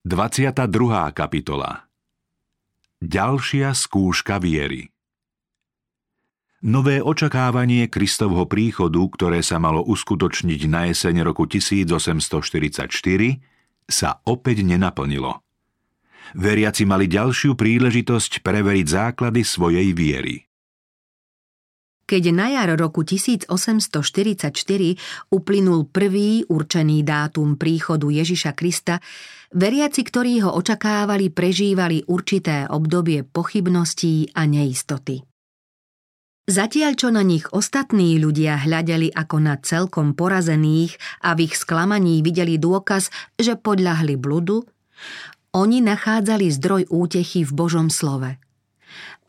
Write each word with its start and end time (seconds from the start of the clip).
22. 0.00 1.12
kapitola 1.12 1.84
Ďalšia 3.04 3.76
skúška 3.76 4.40
viery 4.40 4.88
Nové 6.64 7.04
očakávanie 7.04 7.84
Kristovho 7.92 8.48
príchodu, 8.48 8.96
ktoré 8.96 9.44
sa 9.44 9.60
malo 9.60 9.84
uskutočniť 9.84 10.60
na 10.72 10.88
jeseň 10.88 11.20
roku 11.20 11.44
1844, 11.44 12.88
sa 13.92 14.24
opäť 14.24 14.64
nenaplnilo. 14.64 15.44
Veriaci 16.32 16.88
mali 16.88 17.04
ďalšiu 17.04 17.52
príležitosť 17.52 18.40
preveriť 18.40 18.86
základy 18.88 19.44
svojej 19.44 19.92
viery. 19.92 20.48
Keď 22.08 22.24
na 22.32 22.56
jar 22.56 22.72
roku 22.72 23.04
1844 23.04 24.48
uplynul 25.28 25.92
prvý 25.92 26.48
určený 26.48 27.04
dátum 27.04 27.60
príchodu 27.60 28.08
Ježiša 28.08 28.56
Krista, 28.56 28.98
veriaci, 29.54 30.02
ktorí 30.06 30.42
ho 30.46 30.50
očakávali, 30.54 31.30
prežívali 31.30 32.06
určité 32.06 32.66
obdobie 32.70 33.22
pochybností 33.26 34.34
a 34.34 34.46
neistoty. 34.46 35.22
Zatiaľ, 36.50 36.92
čo 36.98 37.14
na 37.14 37.22
nich 37.22 37.46
ostatní 37.54 38.18
ľudia 38.18 38.58
hľadeli 38.66 39.14
ako 39.14 39.36
na 39.38 39.54
celkom 39.62 40.18
porazených 40.18 40.98
a 41.22 41.38
v 41.38 41.46
ich 41.46 41.54
sklamaní 41.54 42.26
videli 42.26 42.58
dôkaz, 42.58 43.14
že 43.38 43.54
podľahli 43.54 44.18
bludu, 44.18 44.66
oni 45.54 45.78
nachádzali 45.78 46.50
zdroj 46.50 46.90
útechy 46.90 47.46
v 47.46 47.52
Božom 47.54 47.86
slove– 47.86 48.34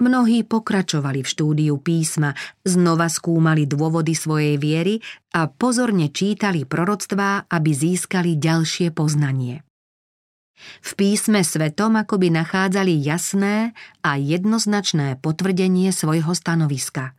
Mnohí 0.01 0.41
pokračovali 0.41 1.21
v 1.21 1.29
štúdiu 1.29 1.77
písma, 1.77 2.33
znova 2.65 3.05
skúmali 3.05 3.69
dôvody 3.69 4.17
svojej 4.17 4.57
viery 4.57 4.97
a 5.37 5.45
pozorne 5.45 6.09
čítali 6.09 6.65
proroctvá, 6.65 7.45
aby 7.45 7.69
získali 7.69 8.33
ďalšie 8.33 8.89
poznanie. 8.97 9.61
V 10.81 10.91
písme 10.97 11.41
svetom 11.41 11.97
akoby 11.97 12.33
nachádzali 12.33 12.93
jasné 13.01 13.73
a 14.05 14.17
jednoznačné 14.17 15.19
potvrdenie 15.19 15.89
svojho 15.93 16.31
stanoviska. 16.33 17.13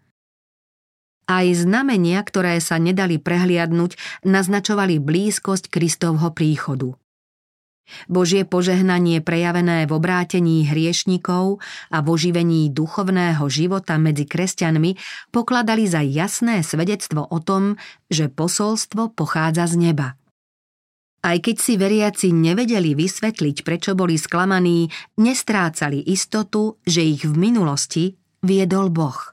Aj 1.30 1.46
znamenia, 1.54 2.20
ktoré 2.26 2.58
sa 2.58 2.82
nedali 2.82 3.16
prehliadnúť, 3.16 3.94
naznačovali 4.26 4.98
blízkosť 4.98 5.70
Kristovho 5.70 6.34
príchodu– 6.34 6.98
Božie 8.08 8.46
požehnanie 8.46 9.20
prejavené 9.20 9.84
v 9.84 9.92
obrátení 9.92 10.64
hriešnikov 10.66 11.60
a 11.92 11.98
v 12.00 12.06
oživení 12.08 12.70
duchovného 12.72 13.42
života 13.50 13.98
medzi 13.98 14.24
kresťanmi 14.24 14.96
pokladali 15.34 15.84
za 15.86 16.00
jasné 16.00 16.64
svedectvo 16.64 17.26
o 17.26 17.38
tom, 17.42 17.76
že 18.08 18.32
posolstvo 18.32 19.12
pochádza 19.12 19.68
z 19.68 19.90
neba. 19.90 20.21
Aj 21.22 21.38
keď 21.38 21.56
si 21.62 21.78
veriaci 21.78 22.34
nevedeli 22.34 22.98
vysvetliť, 22.98 23.62
prečo 23.62 23.94
boli 23.94 24.18
sklamaní, 24.18 24.90
nestrácali 25.22 26.02
istotu, 26.10 26.82
že 26.82 27.06
ich 27.06 27.22
v 27.22 27.38
minulosti 27.38 28.18
viedol 28.42 28.90
Boh. 28.90 29.32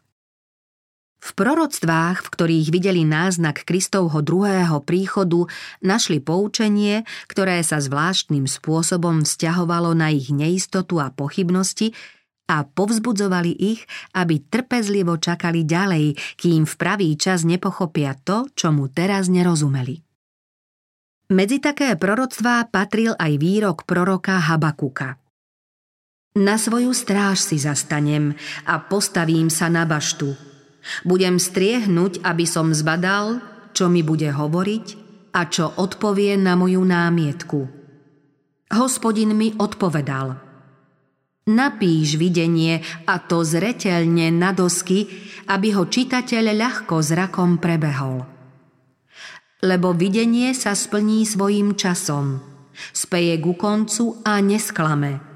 V 1.20 1.36
proroctvách, 1.36 2.24
v 2.24 2.32
ktorých 2.32 2.68
videli 2.72 3.04
náznak 3.04 3.68
Kristovho 3.68 4.24
druhého 4.24 4.80
príchodu, 4.86 5.50
našli 5.84 6.24
poučenie, 6.24 7.04
ktoré 7.28 7.60
sa 7.66 7.84
zvláštnym 7.84 8.48
spôsobom 8.48 9.28
vzťahovalo 9.28 9.92
na 9.98 10.16
ich 10.16 10.32
neistotu 10.32 11.02
a 11.04 11.12
pochybnosti 11.12 11.92
a 12.48 12.64
povzbudzovali 12.64 13.52
ich, 13.52 13.84
aby 14.16 14.46
trpezlivo 14.46 15.20
čakali 15.20 15.68
ďalej, 15.68 16.16
kým 16.38 16.64
v 16.64 16.74
pravý 16.80 17.14
čas 17.20 17.44
nepochopia 17.44 18.16
to, 18.16 18.48
čo 18.56 18.72
mu 18.72 18.88
teraz 18.88 19.28
nerozumeli. 19.28 20.09
Medzi 21.30 21.62
také 21.62 21.94
proroctvá 21.94 22.66
patril 22.74 23.14
aj 23.14 23.38
výrok 23.38 23.86
proroka 23.86 24.42
Habakuka. 24.42 25.22
Na 26.38 26.58
svoju 26.58 26.94
stráž 26.94 27.42
si 27.42 27.62
zastanem 27.62 28.34
a 28.66 28.82
postavím 28.82 29.54
sa 29.54 29.70
na 29.70 29.86
baštu– 29.86 30.34
budem 31.04 31.38
striehnúť, 31.38 32.24
aby 32.24 32.46
som 32.48 32.72
zbadal, 32.72 33.44
čo 33.76 33.92
mi 33.92 34.02
bude 34.02 34.32
hovoriť 34.32 34.86
a 35.36 35.46
čo 35.46 35.70
odpovie 35.78 36.36
na 36.40 36.58
moju 36.58 36.82
námietku. 36.82 37.60
Hospodin 38.70 39.34
mi 39.34 39.54
odpovedal. 39.54 40.38
Napíš 41.50 42.22
videnie 42.22 42.86
a 43.10 43.18
to 43.18 43.42
zretelne 43.42 44.30
na 44.30 44.54
dosky, 44.54 45.10
aby 45.50 45.74
ho 45.74 45.90
čitateľ 45.90 46.46
ľahko 46.54 47.02
zrakom 47.02 47.58
prebehol. 47.58 48.39
Lebo 49.60 49.92
videnie 49.92 50.56
sa 50.56 50.72
splní 50.72 51.28
svojim 51.28 51.76
časom, 51.76 52.40
speje 52.96 53.36
ku 53.44 53.54
koncu 53.60 54.24
a 54.24 54.40
nesklame– 54.40 55.20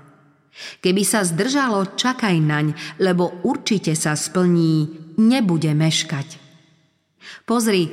Keby 0.53 1.01
sa 1.01 1.25
zdržalo, 1.25 1.97
čakaj 1.97 2.37
naň, 2.37 2.77
lebo 3.01 3.41
určite 3.41 3.97
sa 3.97 4.13
splní, 4.13 4.89
nebude 5.17 5.73
meškať. 5.73 6.37
Pozri, 7.43 7.89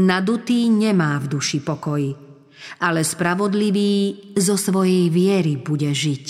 nadutý 0.00 0.72
nemá 0.72 1.20
v 1.20 1.36
duši 1.36 1.60
pokoj, 1.60 2.02
ale 2.80 3.00
spravodlivý 3.04 4.32
zo 4.40 4.56
svojej 4.56 5.12
viery 5.12 5.60
bude 5.60 5.92
žiť. 5.92 6.26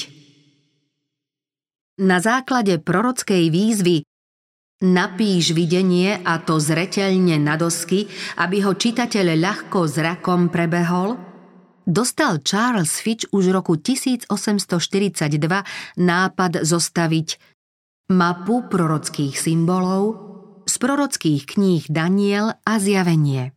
Na 2.01 2.19
základe 2.19 2.81
prorockej 2.81 3.53
výzvy 3.53 4.03
Napíš 4.81 5.53
videnie 5.53 6.17
a 6.25 6.41
to 6.41 6.57
zreteľne 6.57 7.37
na 7.37 7.61
dosky, 7.61 8.09
aby 8.41 8.65
ho 8.65 8.73
čitateľ 8.73 9.27
ľahko 9.37 9.85
zrakom 9.85 10.49
prebehol– 10.49 11.17
dostal 11.91 12.39
Charles 12.47 13.03
Fitch 13.03 13.27
už 13.35 13.51
roku 13.51 13.75
1842 13.75 14.31
nápad 15.99 16.53
zostaviť 16.63 17.29
mapu 18.15 18.63
prorockých 18.71 19.35
symbolov 19.35 20.03
z 20.71 20.75
prorockých 20.79 21.43
kníh 21.51 21.85
Daniel 21.91 22.55
a 22.63 22.79
Zjavenie. 22.79 23.51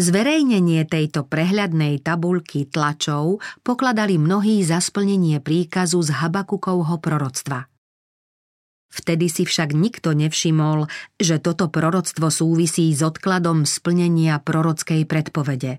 Zverejnenie 0.00 0.88
tejto 0.88 1.28
prehľadnej 1.28 2.00
tabulky 2.00 2.64
tlačov 2.64 3.42
pokladali 3.60 4.16
mnohí 4.16 4.64
za 4.64 4.80
splnenie 4.80 5.44
príkazu 5.44 6.00
z 6.00 6.14
Habakukovho 6.24 6.96
proroctva. 7.02 7.68
Vtedy 8.90 9.30
si 9.30 9.46
však 9.46 9.70
nikto 9.70 10.12
nevšimol, 10.18 10.90
že 11.14 11.38
toto 11.38 11.70
proroctvo 11.70 12.26
súvisí 12.26 12.90
s 12.90 13.06
odkladom 13.06 13.62
splnenia 13.62 14.42
prorockej 14.42 15.06
predpovede. 15.06 15.78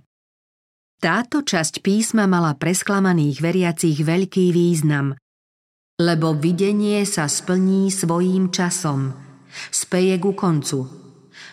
Táto 1.01 1.43
časť 1.43 1.83
písma 1.83 2.23
mala 2.29 2.55
presklamaných 2.55 3.43
veriacich 3.43 3.99
veľký 3.99 4.55
význam, 4.55 5.17
lebo 6.01 6.33
videnie 6.33 7.03
sa 7.05 7.27
splní 7.27 7.91
svojím 7.91 8.49
časom, 8.49 9.13
speje 9.69 10.17
ku 10.17 10.31
koncu. 10.33 10.87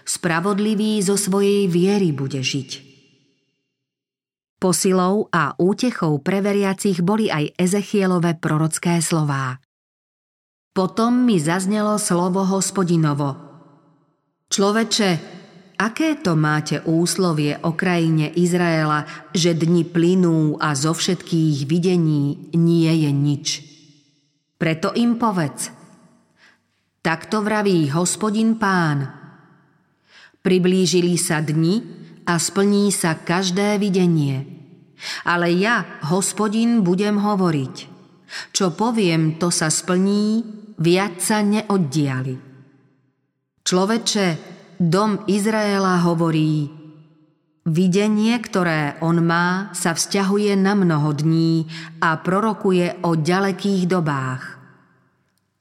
Spravodlivý 0.09 1.05
zo 1.05 1.21
svojej 1.21 1.69
viery 1.69 2.17
bude 2.17 2.41
žiť. 2.41 2.89
Posilou 4.57 5.29
a 5.29 5.53
útechou 5.61 6.19
pre 6.25 6.41
veriacich 6.41 7.05
boli 7.05 7.29
aj 7.29 7.55
Ezechielové 7.61 8.41
prorocké 8.41 8.99
slová. 9.05 9.61
Potom 10.79 11.27
mi 11.27 11.43
zaznelo 11.43 11.99
slovo 11.99 12.47
hospodinovo. 12.47 13.35
Človeče, 14.47 15.11
Aké 15.79 16.19
to 16.19 16.35
máte 16.35 16.83
úslovie 16.87 17.55
o 17.63 17.71
krajine 17.71 18.35
Izraela, 18.35 19.07
že 19.31 19.55
dni 19.55 19.87
plynú 19.87 20.59
a 20.59 20.75
zo 20.75 20.91
všetkých 20.91 21.71
videní 21.71 22.51
nie 22.59 22.91
je 22.91 23.11
nič? 23.15 23.47
Preto 24.59 24.91
im 24.99 25.23
povedz. 25.23 25.71
Takto 26.99 27.47
vraví 27.47 27.95
hospodin 27.95 28.59
pán. 28.59 29.07
Priblížili 30.43 31.15
sa 31.15 31.39
dni 31.39 31.79
a 32.27 32.43
splní 32.43 32.91
sa 32.91 33.15
každé 33.15 33.79
videnie. 33.79 34.51
Ale 35.23 35.55
ja, 35.55 35.87
hospodin, 36.11 36.83
budem 36.83 37.23
hovoriť. 37.23 37.75
Čo 38.51 38.75
poviem, 38.75 39.39
to 39.39 39.55
sa 39.55 39.71
splní, 39.71 40.58
viac 40.79 41.19
sa 41.19 41.43
neoddiali. 41.43 42.35
Človeče, 43.63 44.27
dom 44.79 45.27
Izraela 45.29 46.01
hovorí 46.07 46.79
Videnie, 47.69 48.33
ktoré 48.41 48.97
on 49.05 49.21
má, 49.21 49.69
sa 49.77 49.93
vzťahuje 49.93 50.57
na 50.57 50.73
mnoho 50.73 51.13
dní 51.13 51.69
a 52.01 52.17
prorokuje 52.17 53.05
o 53.05 53.13
ďalekých 53.13 53.85
dobách. 53.85 54.57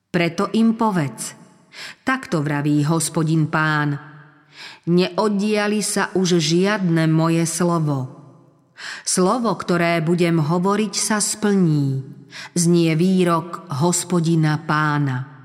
Preto 0.08 0.48
im 0.56 0.80
povedz, 0.80 1.36
takto 2.08 2.40
vraví 2.40 2.88
hospodin 2.88 3.52
pán, 3.52 4.00
neoddiali 4.88 5.84
sa 5.84 6.08
už 6.16 6.40
žiadne 6.40 7.12
moje 7.12 7.44
slovo. 7.44 8.16
Slovo, 9.04 9.52
ktoré 9.60 10.00
budem 10.00 10.40
hovoriť, 10.40 10.94
sa 10.96 11.20
splní. 11.20 12.17
Znie 12.56 12.96
výrok 12.96 13.70
hospodina 13.82 14.60
pána. 14.64 15.38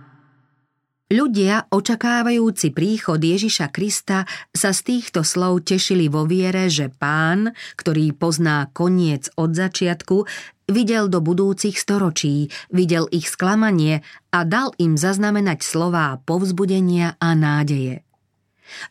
Ľudia, 1.13 1.69
očakávajúci 1.69 2.73
príchod 2.73 3.21
Ježiša 3.21 3.69
Krista, 3.69 4.25
sa 4.49 4.73
z 4.73 4.81
týchto 4.81 5.21
slov 5.21 5.61
tešili 5.69 6.09
vo 6.09 6.25
viere, 6.25 6.73
že 6.73 6.89
pán, 6.89 7.53
ktorý 7.77 8.17
pozná 8.17 8.73
koniec 8.73 9.29
od 9.37 9.53
začiatku, 9.53 10.25
videl 10.73 11.13
do 11.13 11.21
budúcich 11.21 11.77
storočí, 11.77 12.49
videl 12.73 13.13
ich 13.13 13.29
sklamanie 13.29 14.01
a 14.33 14.49
dal 14.49 14.73
im 14.81 14.97
zaznamenať 14.97 15.61
slová 15.61 16.17
povzbudenia 16.25 17.21
a 17.21 17.37
nádeje. 17.37 18.01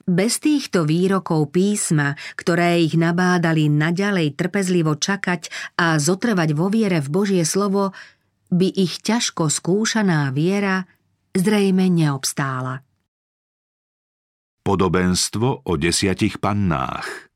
Bez 0.05 0.39
týchto 0.41 0.87
výrokov 0.87 1.53
písma, 1.53 2.15
ktoré 2.35 2.81
ich 2.81 2.97
nabádali 2.97 3.67
naďalej 3.69 4.37
trpezlivo 4.37 4.97
čakať 4.97 5.51
a 5.77 5.97
zotrvať 5.97 6.49
vo 6.57 6.67
viere 6.71 7.03
v 7.03 7.09
Božie 7.09 7.43
slovo, 7.43 7.93
by 8.51 8.67
ich 8.67 8.99
ťažko 8.99 9.47
skúšaná 9.47 10.29
viera 10.35 10.83
zrejme 11.31 11.87
neobstála. 11.87 12.83
Podobenstvo 14.61 15.65
o 15.65 15.73
desiatich 15.73 16.37
pannách 16.37 17.31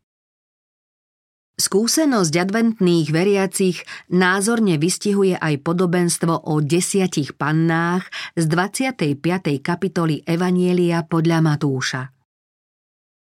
Skúsenosť 1.55 2.33
adventných 2.35 3.15
veriacich 3.15 3.87
názorne 4.11 4.75
vystihuje 4.75 5.39
aj 5.39 5.63
podobenstvo 5.63 6.51
o 6.51 6.59
desiatich 6.59 7.31
pannách 7.39 8.11
z 8.35 8.43
25. 8.51 9.63
kapitoly 9.63 10.19
Evanielia 10.27 11.07
podľa 11.07 11.39
Matúša. 11.39 12.14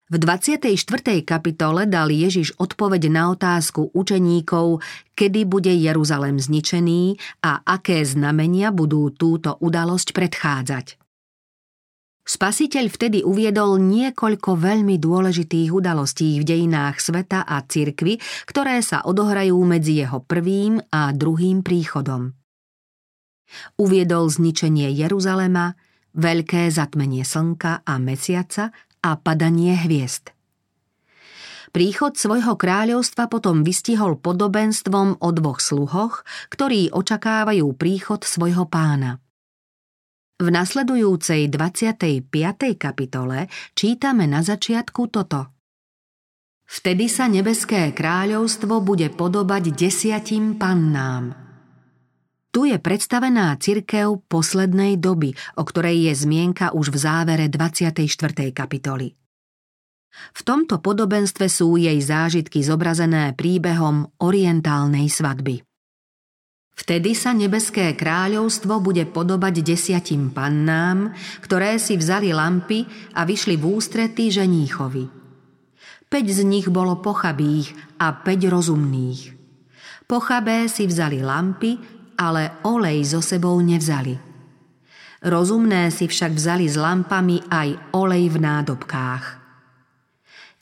V 0.10 0.18
24. 0.18 1.22
kapitole 1.22 1.86
dal 1.86 2.10
Ježiš 2.10 2.58
odpoveď 2.58 3.14
na 3.14 3.30
otázku 3.30 3.94
učeníkov, 3.94 4.82
kedy 5.14 5.46
bude 5.46 5.70
Jeruzalem 5.70 6.42
zničený 6.42 7.14
a 7.46 7.62
aké 7.62 8.02
znamenia 8.02 8.74
budú 8.74 9.14
túto 9.14 9.54
udalosť 9.62 10.18
predchádzať. 10.18 10.98
Spasiteľ 12.26 12.86
vtedy 12.90 13.20
uviedol 13.22 13.78
niekoľko 13.78 14.58
veľmi 14.58 14.98
dôležitých 14.98 15.70
udalostí 15.70 16.42
v 16.42 16.58
dejinách 16.58 16.98
sveta 16.98 17.46
a 17.46 17.62
cirkvy, 17.62 18.18
ktoré 18.50 18.82
sa 18.82 19.06
odohrajú 19.06 19.62
medzi 19.62 20.02
jeho 20.02 20.26
prvým 20.26 20.82
a 20.90 21.14
druhým 21.14 21.62
príchodom. 21.62 22.34
Uviedol 23.78 24.26
zničenie 24.26 24.90
Jeruzalema, 24.90 25.78
veľké 26.18 26.66
zatmenie 26.74 27.22
slnka 27.22 27.86
a 27.86 27.94
mesiaca 28.02 28.74
a 29.04 29.16
padanie 29.20 29.76
hviezd. 29.76 30.36
Príchod 31.70 32.18
svojho 32.18 32.58
kráľovstva 32.58 33.30
potom 33.30 33.62
vystihol 33.62 34.18
podobenstvom 34.18 35.22
o 35.22 35.30
dvoch 35.30 35.62
sluhoch, 35.62 36.26
ktorí 36.50 36.90
očakávajú 36.90 37.68
príchod 37.78 38.26
svojho 38.26 38.66
pána. 38.66 39.22
V 40.40 40.48
nasledujúcej 40.50 41.52
25. 41.52 42.26
kapitole 42.80 43.52
čítame 43.78 44.26
na 44.26 44.42
začiatku 44.42 45.12
toto. 45.14 45.54
Vtedy 46.66 47.06
sa 47.12 47.30
nebeské 47.30 47.92
kráľovstvo 47.94 48.82
bude 48.82 49.12
podobať 49.14 49.74
desiatim 49.74 50.58
pannám– 50.58 51.34
tu 52.50 52.66
je 52.66 52.78
predstavená 52.82 53.54
cirkev 53.62 54.26
poslednej 54.26 54.98
doby, 54.98 55.38
o 55.58 55.64
ktorej 55.66 56.10
je 56.10 56.14
zmienka 56.26 56.74
už 56.74 56.90
v 56.90 56.98
závere 56.98 57.46
24. 57.46 58.50
kapitoly. 58.50 59.14
V 60.34 60.42
tomto 60.42 60.82
podobenstve 60.82 61.46
sú 61.46 61.78
jej 61.78 61.98
zážitky 62.02 62.66
zobrazené 62.66 63.38
príbehom 63.38 64.10
orientálnej 64.18 65.06
svadby. 65.06 65.62
Vtedy 66.74 67.12
sa 67.12 67.36
nebeské 67.36 67.92
kráľovstvo 67.94 68.80
bude 68.80 69.04
podobať 69.04 69.62
desiatim 69.62 70.32
pannám, 70.32 71.12
ktoré 71.44 71.76
si 71.76 72.00
vzali 72.00 72.32
lampy 72.32 72.88
a 73.20 73.28
vyšli 73.28 73.60
v 73.60 73.66
ústrety 73.68 74.32
ženíchovi. 74.32 75.06
Peť 76.10 76.26
z 76.34 76.42
nich 76.48 76.72
bolo 76.72 76.98
pochabých 77.04 77.76
a 78.00 78.16
peť 78.16 78.50
rozumných. 78.50 79.22
Pochabé 80.10 80.66
si 80.72 80.90
vzali 80.90 81.22
lampy 81.22 81.99
ale 82.20 82.60
olej 82.68 83.16
so 83.16 83.24
sebou 83.24 83.56
nevzali. 83.64 84.20
Rozumné 85.24 85.88
si 85.96 86.12
však 86.12 86.36
vzali 86.36 86.68
s 86.68 86.76
lampami 86.76 87.40
aj 87.48 87.96
olej 87.96 88.36
v 88.36 88.38
nádobkách. 88.44 89.26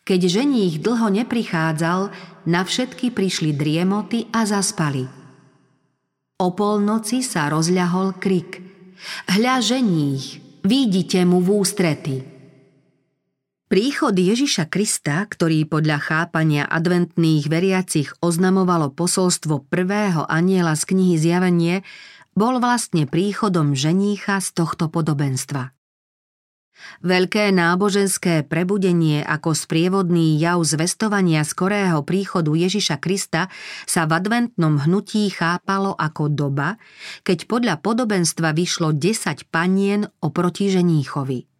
Keď 0.05 0.21
ženích 0.29 0.79
dlho 0.79 1.09
neprichádzal, 1.09 1.99
na 2.47 2.61
všetky 2.63 3.11
prišli 3.11 3.51
driemoty 3.57 4.29
a 4.31 4.45
zaspali. 4.47 5.03
O 6.37 6.53
polnoci 6.53 7.25
sa 7.25 7.49
rozľahol 7.49 8.15
krik. 8.21 8.61
Hľa 9.27 9.57
ženích, 9.59 10.39
vidíte 10.63 11.25
mu 11.25 11.41
v 11.41 11.59
ústrety. 11.59 12.36
Príchod 13.67 14.15
Ježiša 14.15 14.71
Krista, 14.71 15.27
ktorý 15.27 15.67
podľa 15.67 15.99
chápania 15.99 16.63
adventných 16.71 17.51
veriacich 17.51 18.15
oznamovalo 18.23 18.95
posolstvo 18.95 19.67
prvého 19.67 20.23
aniela 20.23 20.71
z 20.79 20.95
knihy 20.95 21.19
Zjavenie, 21.19 21.83
bol 22.31 22.63
vlastne 22.63 23.03
príchodom 23.03 23.75
ženícha 23.75 24.39
z 24.39 24.55
tohto 24.55 24.87
podobenstva. 24.87 25.75
Veľké 27.03 27.51
náboženské 27.51 28.47
prebudenie 28.47 29.19
ako 29.19 29.51
sprievodný 29.51 30.39
jav 30.39 30.63
zvestovania 30.63 31.43
skorého 31.43 32.07
príchodu 32.07 32.55
Ježiša 32.55 33.03
Krista 33.03 33.51
sa 33.83 34.07
v 34.07 34.15
adventnom 34.15 34.79
hnutí 34.79 35.27
chápalo 35.27 35.91
ako 35.91 36.31
doba, 36.31 36.79
keď 37.27 37.51
podľa 37.51 37.75
podobenstva 37.83 38.55
vyšlo 38.55 38.95
10 38.95 39.51
panien 39.51 40.07
oproti 40.23 40.71
ženíchovi. 40.71 41.56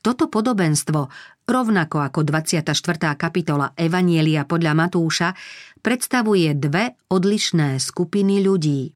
Toto 0.00 0.26
podobenstvo, 0.28 1.08
rovnako 1.46 1.96
ako 2.02 2.20
24. 2.26 2.72
kapitola 3.14 3.72
Evanielia 3.74 4.46
podľa 4.46 4.72
Matúša, 4.76 5.28
predstavuje 5.80 6.52
dve 6.56 6.96
odlišné 7.08 7.80
skupiny 7.80 8.44
ľudí. 8.44 8.92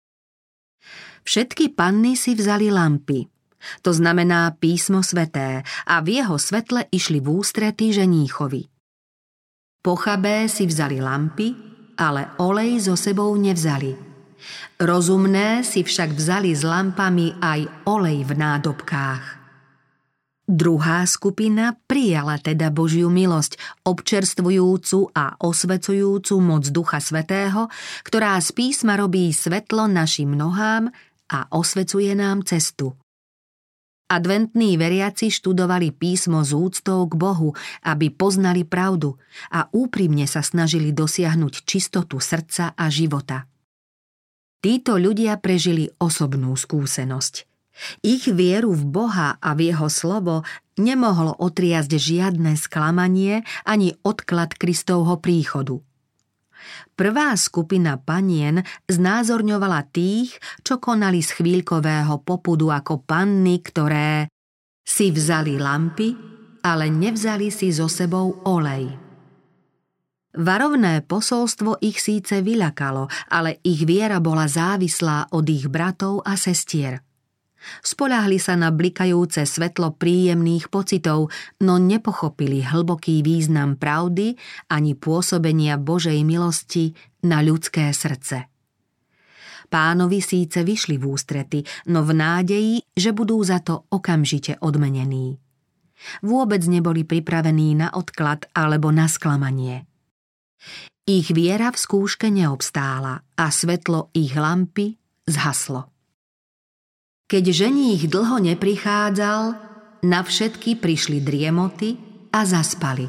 Všetky 1.24 1.72
panny 1.72 2.20
si 2.20 2.36
vzali 2.36 2.68
lampy, 2.68 3.24
to 3.80 3.96
znamená 3.96 4.52
písmo 4.60 5.00
sveté, 5.00 5.64
a 5.88 6.04
v 6.04 6.20
jeho 6.20 6.36
svetle 6.36 6.84
išli 6.92 7.18
v 7.24 7.28
ústrety 7.32 7.96
ženíchovi. 7.96 8.68
Pochabé 9.84 10.48
si 10.48 10.64
vzali 10.68 11.00
lampy, 11.00 11.48
ale 11.96 12.32
olej 12.40 12.88
so 12.88 12.96
sebou 12.96 13.32
nevzali. 13.36 13.92
Rozumné 14.80 15.64
si 15.64 15.80
však 15.80 16.12
vzali 16.12 16.52
s 16.52 16.64
lampami 16.64 17.40
aj 17.40 17.88
olej 17.88 18.28
v 18.28 18.32
nádobkách. 18.36 19.43
Druhá 20.44 21.08
skupina 21.08 21.72
prijala 21.88 22.36
teda 22.36 22.68
Božiu 22.68 23.08
milosť, 23.08 23.56
občerstvujúcu 23.88 25.16
a 25.16 25.40
osvecujúcu 25.40 26.34
moc 26.36 26.68
Ducha 26.68 27.00
Svetého, 27.00 27.72
ktorá 28.04 28.36
z 28.44 28.52
písma 28.52 29.00
robí 29.00 29.32
svetlo 29.32 29.88
našim 29.88 30.36
nohám 30.36 30.92
a 31.32 31.48
osvecuje 31.48 32.12
nám 32.12 32.44
cestu. 32.44 32.92
Adventní 34.04 34.76
veriaci 34.76 35.32
študovali 35.32 35.96
písmo 35.96 36.44
z 36.44 36.52
úctou 36.52 37.08
k 37.08 37.16
Bohu, 37.16 37.56
aby 37.80 38.12
poznali 38.12 38.68
pravdu 38.68 39.16
a 39.48 39.72
úprimne 39.72 40.28
sa 40.28 40.44
snažili 40.44 40.92
dosiahnuť 40.92 41.64
čistotu 41.64 42.20
srdca 42.20 42.76
a 42.76 42.84
života. 42.92 43.48
Títo 44.60 45.00
ľudia 45.00 45.40
prežili 45.40 45.88
osobnú 45.96 46.52
skúsenosť– 46.52 47.34
ich 48.02 48.30
vieru 48.30 48.72
v 48.72 48.84
Boha 48.86 49.36
a 49.38 49.50
v 49.54 49.74
jeho 49.74 49.88
slovo 49.90 50.46
nemohlo 50.78 51.34
otriasť 51.38 51.90
žiadne 51.90 52.54
sklamanie 52.58 53.42
ani 53.66 53.94
odklad 54.02 54.54
Kristovho 54.58 55.18
príchodu. 55.18 55.78
Prvá 56.94 57.34
skupina 57.36 57.98
panien 58.00 58.62
znázorňovala 58.86 59.90
tých, 59.90 60.38
čo 60.62 60.78
konali 60.78 61.20
z 61.20 61.30
chvíľkového 61.42 62.22
popudu 62.22 62.70
ako 62.70 63.02
panny, 63.02 63.60
ktoré 63.60 64.30
si 64.80 65.10
vzali 65.10 65.58
lampy, 65.58 66.14
ale 66.64 66.88
nevzali 66.88 67.50
si 67.50 67.74
so 67.74 67.90
sebou 67.90 68.46
olej. 68.46 68.88
Varovné 70.34 71.04
posolstvo 71.06 71.78
ich 71.84 72.02
síce 72.02 72.42
vyľakalo, 72.42 73.06
ale 73.30 73.62
ich 73.62 73.86
viera 73.86 74.18
bola 74.18 74.50
závislá 74.50 75.30
od 75.30 75.46
ich 75.46 75.70
bratov 75.70 76.24
a 76.26 76.34
sestier– 76.34 76.98
Spoľahli 77.80 78.36
sa 78.36 78.54
na 78.54 78.68
blikajúce 78.68 79.44
svetlo 79.48 79.96
príjemných 79.96 80.68
pocitov, 80.68 81.32
no 81.64 81.80
nepochopili 81.80 82.60
hlboký 82.60 83.24
význam 83.24 83.80
pravdy 83.80 84.36
ani 84.68 84.92
pôsobenia 84.92 85.80
Božej 85.80 86.20
milosti 86.22 86.92
na 87.24 87.40
ľudské 87.40 87.88
srdce. 87.92 88.52
Pánovi 89.72 90.20
síce 90.20 90.60
vyšli 90.60 91.00
v 91.00 91.04
ústrety, 91.08 91.60
no 91.90 92.04
v 92.04 92.12
nádeji, 92.12 92.74
že 92.92 93.10
budú 93.16 93.40
za 93.42 93.64
to 93.64 93.88
okamžite 93.90 94.60
odmenení. 94.60 95.40
Vôbec 96.20 96.60
neboli 96.68 97.02
pripravení 97.02 97.72
na 97.80 97.88
odklad 97.96 98.44
alebo 98.52 98.92
na 98.92 99.08
sklamanie. 99.08 99.88
Ich 101.08 101.32
viera 101.32 101.72
v 101.72 101.80
skúške 101.80 102.28
neobstála 102.28 103.24
a 103.36 103.44
svetlo 103.48 104.12
ich 104.16 104.36
lampy 104.36 104.96
zhaslo. 105.28 105.93
Keď 107.24 107.44
ženích 107.50 108.04
dlho 108.12 108.36
neprichádzal, 108.52 109.42
na 110.04 110.20
všetky 110.20 110.76
prišli 110.76 111.24
driemoty 111.24 111.96
a 112.28 112.44
zaspali. 112.44 113.08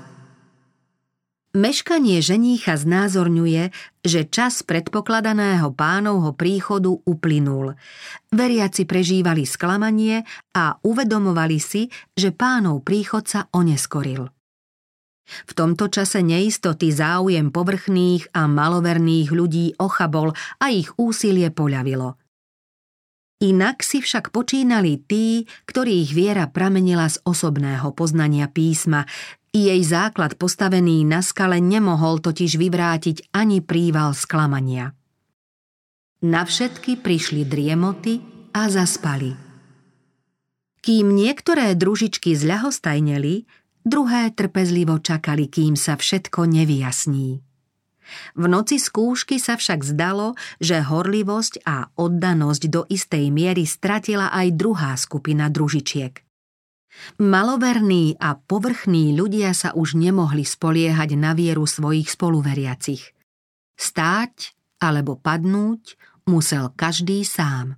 Meškanie 1.55 2.19
ženícha 2.19 2.75
znázorňuje, 2.75 3.71
že 4.03 4.27
čas 4.27 4.59
predpokladaného 4.63 5.71
pánovho 5.71 6.35
príchodu 6.35 6.91
uplynul. 6.91 7.79
Veriaci 8.31 8.83
prežívali 8.83 9.47
sklamanie 9.47 10.27
a 10.51 10.75
uvedomovali 10.83 11.59
si, 11.59 11.87
že 12.11 12.35
pánov 12.35 12.83
príchod 12.83 13.23
sa 13.23 13.47
oneskoril. 13.55 14.27
V 15.25 15.51
tomto 15.55 15.87
čase 15.87 16.19
neistoty 16.19 16.91
záujem 16.91 17.51
povrchných 17.51 18.35
a 18.35 18.51
maloverných 18.51 19.29
ľudí 19.31 19.79
ochabol 19.79 20.35
a 20.59 20.71
ich 20.71 20.91
úsilie 20.99 21.55
poľavilo. 21.55 22.19
Inak 23.43 23.83
si 23.83 23.99
však 23.99 24.31
počínali 24.31 24.95
tí, 25.03 25.43
ktorých 25.67 26.09
viera 26.15 26.47
pramenila 26.47 27.11
z 27.11 27.19
osobného 27.27 27.91
poznania 27.91 28.47
písma, 28.47 29.03
jej 29.55 29.79
základ 29.87 30.35
postavený 30.35 31.07
na 31.07 31.23
skale 31.23 31.63
nemohol 31.63 32.19
totiž 32.19 32.59
vyvrátiť 32.59 33.31
ani 33.31 33.63
príval 33.63 34.11
sklamania. 34.11 34.91
Na 36.23 36.43
všetky 36.43 36.99
prišli 36.99 37.47
driemoty 37.47 38.19
a 38.51 38.67
zaspali. 38.67 39.35
Kým 40.81 41.13
niektoré 41.13 41.75
družičky 41.77 42.35
zľahostajneli, 42.35 43.45
druhé 43.85 44.33
trpezlivo 44.33 44.97
čakali, 44.99 45.47
kým 45.47 45.77
sa 45.77 45.95
všetko 45.99 46.49
nevyjasní. 46.49 47.44
V 48.37 48.45
noci 48.45 48.77
skúšky 48.77 49.41
sa 49.41 49.57
však 49.57 49.81
zdalo, 49.81 50.37
že 50.61 50.81
horlivosť 50.81 51.65
a 51.65 51.89
oddanosť 51.97 52.63
do 52.69 52.81
istej 52.85 53.33
miery 53.33 53.65
stratila 53.65 54.29
aj 54.29 54.47
druhá 54.53 54.93
skupina 54.95 55.49
družičiek. 55.49 56.25
Maloverní 57.19 58.15
a 58.23 58.39
povrchní 58.39 59.11
ľudia 59.19 59.51
sa 59.51 59.75
už 59.75 59.99
nemohli 59.99 60.47
spoliehať 60.47 61.19
na 61.19 61.35
vieru 61.35 61.67
svojich 61.67 62.07
spoluveriacich. 62.07 63.11
Stáť 63.75 64.55
alebo 64.79 65.19
padnúť 65.19 65.99
musel 66.23 66.71
každý 66.71 67.27
sám. 67.27 67.75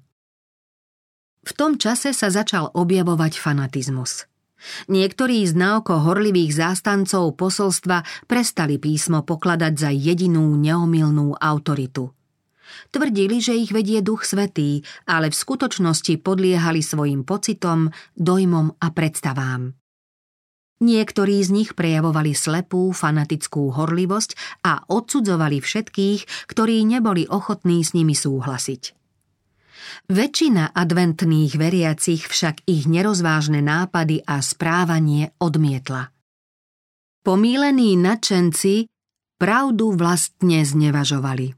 V 1.47 1.51
tom 1.55 1.79
čase 1.79 2.11
sa 2.11 2.27
začal 2.27 2.69
objavovať 2.75 3.39
fanatizmus. 3.39 4.27
Niektorí 4.89 5.45
z 5.45 5.53
naoko 5.53 6.01
horlivých 6.01 6.57
zástancov 6.57 7.37
posolstva 7.37 8.03
prestali 8.25 8.81
písmo 8.81 9.21
pokladať 9.21 9.73
za 9.77 9.89
jedinú 9.93 10.53
neomilnú 10.57 11.37
autoritu– 11.37 12.11
Tvrdili, 12.91 13.39
že 13.39 13.55
ich 13.55 13.71
vedie 13.71 14.03
duch 14.03 14.27
svetý, 14.27 14.83
ale 15.07 15.31
v 15.31 15.39
skutočnosti 15.39 16.19
podliehali 16.23 16.83
svojim 16.83 17.23
pocitom, 17.23 17.91
dojmom 18.15 18.75
a 18.79 18.87
predstavám. 18.91 19.75
Niektorí 20.77 21.41
z 21.41 21.49
nich 21.49 21.69
prejavovali 21.73 22.37
slepú, 22.37 22.93
fanatickú 22.93 23.73
horlivosť 23.73 24.61
a 24.61 24.85
odsudzovali 24.85 25.57
všetkých, 25.57 26.45
ktorí 26.45 26.85
neboli 26.85 27.25
ochotní 27.25 27.81
s 27.81 27.97
nimi 27.97 28.13
súhlasiť. 28.13 28.93
Väčšina 30.07 30.71
adventných 30.71 31.57
veriacich 31.57 32.29
však 32.29 32.63
ich 32.69 32.85
nerozvážne 32.85 33.59
nápady 33.59 34.23
a 34.23 34.39
správanie 34.39 35.35
odmietla. 35.41 36.13
Pomílení 37.25 37.99
nadšenci 37.99 38.87
pravdu 39.35 39.91
vlastne 39.91 40.63
znevažovali. 40.63 41.57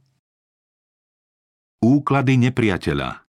Úklady 1.79 2.33
nepriateľa 2.49 3.29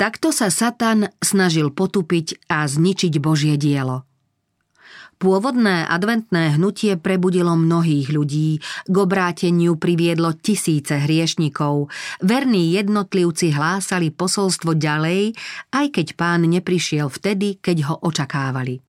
Takto 0.00 0.32
sa 0.32 0.48
Satan 0.48 1.12
snažil 1.20 1.68
potupiť 1.72 2.48
a 2.48 2.64
zničiť 2.64 3.20
Božie 3.20 3.60
dielo. 3.60 4.09
Pôvodné 5.20 5.84
adventné 5.84 6.56
hnutie 6.56 6.96
prebudilo 6.96 7.52
mnohých 7.52 8.08
ľudí, 8.08 8.56
k 8.88 8.94
obráteniu 8.96 9.76
priviedlo 9.76 10.32
tisíce 10.32 10.96
hriešnikov, 10.96 11.92
verní 12.24 12.72
jednotlivci 12.72 13.52
hlásali 13.52 14.08
posolstvo 14.16 14.72
ďalej, 14.72 15.36
aj 15.76 15.86
keď 15.92 16.06
pán 16.16 16.48
neprišiel 16.48 17.12
vtedy, 17.12 17.60
keď 17.60 17.92
ho 17.92 17.94
očakávali. 18.00 18.80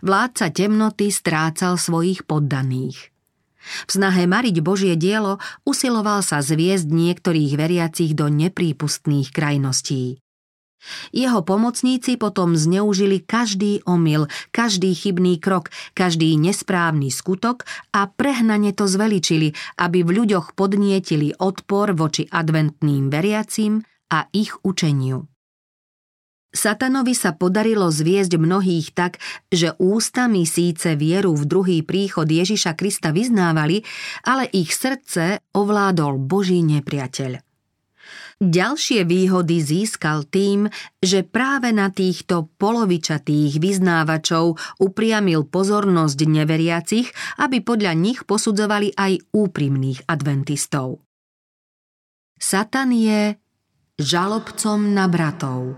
Vládca 0.00 0.48
temnoty 0.56 1.12
strácal 1.12 1.76
svojich 1.76 2.24
poddaných– 2.24 2.96
v 3.86 3.90
snahe 3.90 4.30
mariť 4.30 4.62
Božie 4.62 4.94
dielo 4.94 5.42
usiloval 5.66 6.22
sa 6.22 6.38
zviesť 6.38 6.86
niektorých 6.86 7.58
veriacich 7.58 8.14
do 8.14 8.30
neprípustných 8.30 9.34
krajností. 9.34 10.22
Jeho 11.10 11.40
pomocníci 11.42 12.16
potom 12.16 12.58
zneužili 12.58 13.22
každý 13.22 13.84
omyl, 13.86 14.26
každý 14.50 14.92
chybný 14.92 15.38
krok, 15.38 15.70
každý 15.94 16.34
nesprávny 16.36 17.08
skutok 17.12 17.64
a 17.92 18.10
prehnane 18.10 18.74
to 18.74 18.88
zveličili, 18.88 19.54
aby 19.78 20.02
v 20.02 20.10
ľuďoch 20.22 20.58
podnietili 20.58 21.34
odpor 21.36 21.94
voči 21.94 22.26
adventným 22.30 23.10
veriacim 23.12 23.82
a 24.10 24.30
ich 24.30 24.54
učeniu. 24.62 25.26
Satanovi 26.56 27.12
sa 27.12 27.36
podarilo 27.36 27.92
zviesť 27.92 28.40
mnohých 28.40 28.96
tak, 28.96 29.20
že 29.52 29.76
ústami 29.76 30.48
síce 30.48 30.96
vieru 30.96 31.36
v 31.36 31.44
druhý 31.44 31.78
príchod 31.84 32.24
Ježiša 32.24 32.72
Krista 32.72 33.12
vyznávali, 33.12 33.84
ale 34.24 34.48
ich 34.56 34.72
srdce 34.72 35.44
ovládol 35.52 36.16
Boží 36.16 36.64
nepriateľ. 36.64 37.45
Ďalšie 38.36 39.08
výhody 39.08 39.64
získal 39.64 40.28
tým, 40.28 40.68
že 41.00 41.24
práve 41.24 41.72
na 41.72 41.88
týchto 41.88 42.52
polovičatých 42.60 43.56
vyznávačov 43.56 44.60
upriamil 44.76 45.48
pozornosť 45.48 46.18
neveriacich, 46.28 47.08
aby 47.40 47.64
podľa 47.64 47.96
nich 47.96 48.28
posudzovali 48.28 48.92
aj 48.92 49.32
úprimných 49.32 50.04
adventistov. 50.04 51.00
Satan 52.36 52.92
je 52.92 53.40
žalobcom 53.96 54.92
na 54.92 55.08
bratov. 55.08 55.72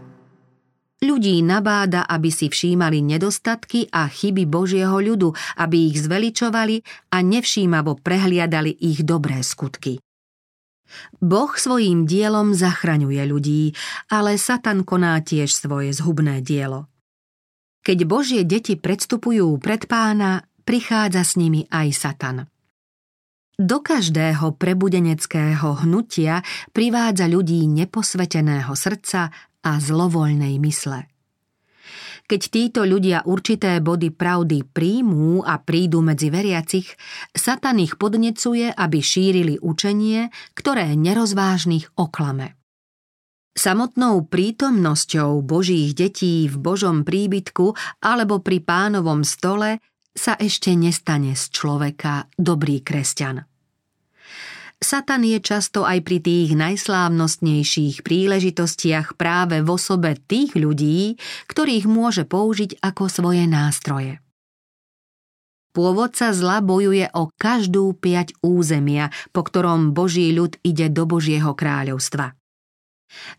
Ľudí 0.99 1.39
nabáda, 1.47 2.11
aby 2.11 2.35
si 2.35 2.51
všímali 2.51 2.99
nedostatky 3.07 3.87
a 3.95 4.11
chyby 4.11 4.51
Božieho 4.51 4.99
ľudu, 4.99 5.31
aby 5.63 5.95
ich 5.95 6.03
zveličovali 6.03 6.83
a 7.15 7.23
nevšímavo 7.23 8.03
prehliadali 8.03 8.75
ich 8.83 9.07
dobré 9.07 9.47
skutky. 9.47 10.03
Boh 11.19 11.53
svojím 11.55 12.09
dielom 12.09 12.57
zachraňuje 12.57 13.23
ľudí, 13.29 13.63
ale 14.09 14.41
Satan 14.41 14.83
koná 14.87 15.19
tiež 15.21 15.53
svoje 15.53 15.93
zhubné 15.97 16.41
dielo. 16.41 16.89
Keď 17.83 17.99
Božie 18.05 18.43
deti 18.45 18.77
predstupujú 18.77 19.57
pred 19.63 19.89
pána, 19.89 20.45
prichádza 20.69 21.25
s 21.25 21.41
nimi 21.41 21.65
aj 21.73 21.89
Satan. 21.97 22.45
Do 23.59 23.83
každého 23.83 24.55
prebudeneckého 24.55 25.83
hnutia 25.83 26.47
privádza 26.71 27.27
ľudí 27.27 27.67
neposveteného 27.67 28.71
srdca 28.79 29.35
a 29.67 29.71
zlovoľnej 29.83 30.63
mysle. 30.63 31.11
Keď 32.29 32.43
títo 32.53 32.85
ľudia 32.85 33.25
určité 33.25 33.81
body 33.81 34.13
pravdy 34.13 34.61
príjmú 34.69 35.41
a 35.41 35.57
prídu 35.57 36.05
medzi 36.05 36.29
veriacich, 36.29 36.93
Satan 37.33 37.81
ich 37.81 37.97
podnecuje, 37.97 38.69
aby 38.69 38.99
šírili 39.01 39.57
učenie, 39.57 40.29
ktoré 40.53 40.93
nerozvážnych 40.93 41.97
oklame. 41.97 42.53
Samotnou 43.57 44.29
prítomnosťou 44.29 45.41
Božích 45.41 45.97
detí 45.97 46.47
v 46.47 46.57
Božom 46.61 47.03
príbytku 47.03 47.73
alebo 48.05 48.45
pri 48.45 48.61
pánovom 48.61 49.25
stole 49.25 49.81
sa 50.13 50.37
ešte 50.37 50.77
nestane 50.77 51.33
z 51.33 51.49
človeka 51.49 52.29
dobrý 52.37 52.85
kresťan. 52.85 53.58
Satan 54.79 55.27
je 55.27 55.43
často 55.43 55.83
aj 55.83 56.07
pri 56.07 56.23
tých 56.23 56.55
najslávnostnejších 56.55 58.07
príležitostiach 58.07 59.19
práve 59.19 59.59
v 59.59 59.69
osobe 59.75 60.15
tých 60.15 60.55
ľudí, 60.55 61.19
ktorých 61.51 61.91
môže 61.91 62.23
použiť 62.23 62.79
ako 62.79 63.11
svoje 63.11 63.51
nástroje. 63.51 64.23
Pôvodca 65.75 66.31
zla 66.31 66.63
bojuje 66.63 67.11
o 67.11 67.31
každú 67.35 67.91
piať 67.99 68.39
územia, 68.39 69.11
po 69.35 69.43
ktorom 69.43 69.95
Boží 69.95 70.31
ľud 70.31 70.55
ide 70.63 70.87
do 70.91 71.11
Božieho 71.11 71.59
kráľovstva. 71.59 72.39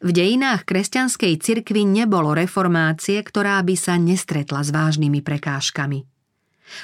V 0.03 0.10
dejinách 0.12 0.67
kresťanskej 0.67 1.39
cirkvi 1.39 1.88
nebolo 1.88 2.36
reformácie, 2.36 3.22
ktorá 3.24 3.63
by 3.63 3.75
sa 3.79 3.96
nestretla 3.96 4.65
s 4.65 4.75
vážnymi 4.75 5.24
prekážkami. 5.24 6.03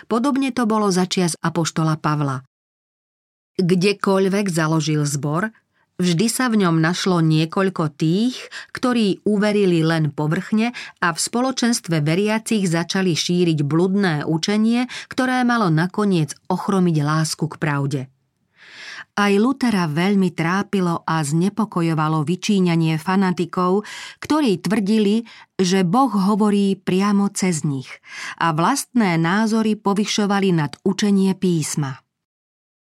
Podobne 0.08 0.50
to 0.56 0.64
bolo 0.64 0.90
začias 0.90 1.38
apoštola 1.44 1.98
Pavla, 2.02 2.42
Kdekoľvek 3.56 4.52
založil 4.52 5.08
zbor, 5.08 5.48
vždy 5.96 6.28
sa 6.28 6.52
v 6.52 6.68
ňom 6.68 6.76
našlo 6.84 7.24
niekoľko 7.24 7.96
tých, 7.96 8.36
ktorí 8.76 9.24
uverili 9.24 9.80
len 9.80 10.12
povrchne 10.12 10.76
a 11.00 11.08
v 11.16 11.20
spoločenstve 11.20 12.04
veriacich 12.04 12.68
začali 12.68 13.16
šíriť 13.16 13.64
bludné 13.64 14.28
učenie, 14.28 14.92
ktoré 15.08 15.48
malo 15.48 15.72
nakoniec 15.72 16.36
ochromiť 16.52 16.98
lásku 17.00 17.48
k 17.48 17.56
pravde. 17.56 18.02
Aj 19.16 19.32
Lutera 19.40 19.88
veľmi 19.88 20.36
trápilo 20.36 21.08
a 21.08 21.24
znepokojovalo 21.24 22.28
vyčíňanie 22.28 23.00
fanatikov, 23.00 23.88
ktorí 24.20 24.60
tvrdili, 24.60 25.24
že 25.56 25.88
Boh 25.88 26.12
hovorí 26.12 26.76
priamo 26.76 27.32
cez 27.32 27.64
nich 27.64 27.88
a 28.36 28.52
vlastné 28.52 29.16
názory 29.16 29.80
povyšovali 29.80 30.52
nad 30.52 30.76
učenie 30.84 31.32
písma. 31.40 32.05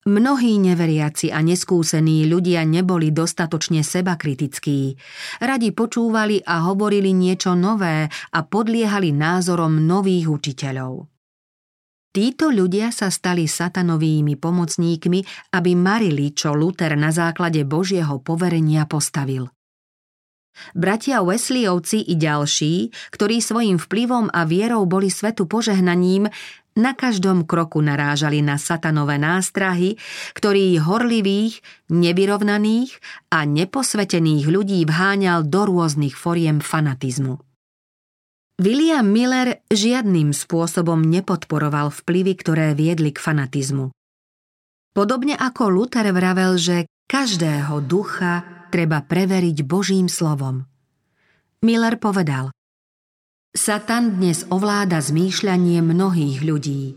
Mnohí 0.08 0.64
neveriaci 0.64 1.28
a 1.28 1.44
neskúsení 1.44 2.24
ľudia 2.24 2.64
neboli 2.64 3.12
dostatočne 3.12 3.84
sebakritickí. 3.84 4.96
Radi 5.44 5.76
počúvali 5.76 6.40
a 6.40 6.72
hovorili 6.72 7.12
niečo 7.12 7.52
nové 7.52 8.08
a 8.08 8.40
podliehali 8.48 9.12
názorom 9.12 9.84
nových 9.84 10.32
učiteľov. 10.32 11.04
Títo 12.10 12.48
ľudia 12.48 12.96
sa 12.96 13.12
stali 13.12 13.46
satanovými 13.46 14.40
pomocníkmi, 14.40 15.52
aby 15.52 15.72
marili, 15.76 16.32
čo 16.32 16.56
Luther 16.56 16.96
na 16.96 17.12
základe 17.12 17.68
Božieho 17.68 18.24
poverenia 18.24 18.88
postavil. 18.88 19.52
Bratia 20.74 21.22
Wesleyovci 21.22 22.08
i 22.08 22.18
ďalší, 22.18 22.90
ktorí 23.14 23.40
svojim 23.40 23.78
vplyvom 23.78 24.32
a 24.34 24.44
vierou 24.48 24.84
boli 24.90 25.14
svetu 25.14 25.46
požehnaním, 25.46 26.28
na 26.80 26.96
každom 26.96 27.44
kroku 27.44 27.84
narážali 27.84 28.40
na 28.40 28.56
satanové 28.56 29.20
nástrahy, 29.20 30.00
ktorý 30.34 30.80
horlivých, 30.80 31.60
nevyrovnaných 31.92 32.96
a 33.30 33.44
neposvetených 33.44 34.48
ľudí 34.48 34.88
vháňal 34.88 35.44
do 35.44 35.68
rôznych 35.68 36.16
foriem 36.16 36.64
fanatizmu. 36.64 37.38
William 38.60 39.08
Miller 39.08 39.64
žiadnym 39.72 40.36
spôsobom 40.36 41.00
nepodporoval 41.00 41.96
vplyvy, 41.96 42.34
ktoré 42.36 42.68
viedli 42.76 43.16
k 43.16 43.20
fanatizmu. 43.20 43.96
Podobne 44.92 45.40
ako 45.40 45.72
Luther 45.72 46.12
vravel, 46.12 46.60
že 46.60 46.84
každého 47.08 47.80
ducha 47.88 48.68
treba 48.68 49.00
preveriť 49.00 49.64
Božím 49.64 50.12
slovom. 50.12 50.68
Miller 51.64 51.96
povedal 52.00 52.52
Satan 53.50 54.22
dnes 54.22 54.46
ovláda 54.54 55.02
zmýšľanie 55.02 55.82
mnohých 55.82 56.46
ľudí. 56.46 56.94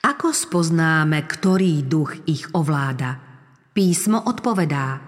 Ako 0.00 0.32
spoznáme, 0.32 1.28
ktorý 1.28 1.84
duch 1.84 2.24
ich 2.24 2.48
ovláda? 2.56 3.20
Písmo 3.76 4.24
odpovedá 4.24 4.98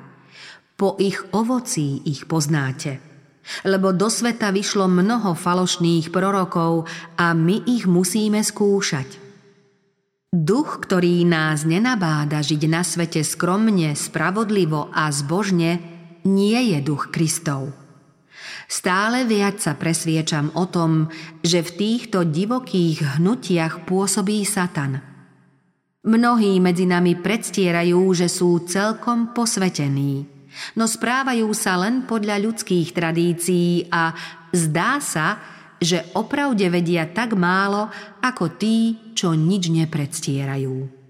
Po 0.76 1.00
ich 1.00 1.17
ovocí 1.33 2.05
ich 2.05 2.29
poznáte– 2.29 3.00
lebo 3.64 3.90
do 3.90 4.07
sveta 4.07 4.52
vyšlo 4.55 4.87
mnoho 4.87 5.35
falošných 5.35 6.12
prorokov 6.12 6.87
a 7.19 7.33
my 7.35 7.67
ich 7.67 7.88
musíme 7.88 8.38
skúšať. 8.40 9.19
Duch, 10.31 10.79
ktorý 10.87 11.26
nás 11.26 11.67
nenabáda 11.67 12.38
žiť 12.38 12.62
na 12.71 12.87
svete 12.87 13.26
skromne, 13.26 13.99
spravodlivo 13.99 14.93
a 14.95 15.11
zbožne, 15.11 15.83
nie 16.23 16.61
je 16.71 16.79
duch 16.79 17.11
Kristov. 17.11 17.79
Stále 18.67 19.25
viac 19.25 19.62
sa 19.62 19.79
presviečam 19.79 20.52
o 20.59 20.67
tom, 20.69 21.09
že 21.40 21.64
v 21.64 21.71
týchto 21.76 22.26
divokých 22.26 23.21
hnutiach 23.21 23.87
pôsobí 23.87 24.43
Satan. 24.43 25.00
Mnohí 26.05 26.59
medzi 26.59 26.88
nami 26.88 27.17
predstierajú, 27.17 28.00
že 28.17 28.26
sú 28.26 28.64
celkom 28.64 29.37
posvetení 29.37 30.40
no 30.76 30.85
správajú 30.87 31.50
sa 31.55 31.79
len 31.81 32.05
podľa 32.05 32.43
ľudských 32.43 32.93
tradícií 32.93 33.90
a 33.90 34.14
zdá 34.50 34.99
sa, 34.99 35.38
že 35.81 36.12
opravde 36.12 36.69
vedia 36.69 37.09
tak 37.09 37.33
málo, 37.33 37.88
ako 38.21 38.61
tí, 38.61 38.99
čo 39.17 39.33
nič 39.33 39.73
nepredstierajú. 39.73 41.00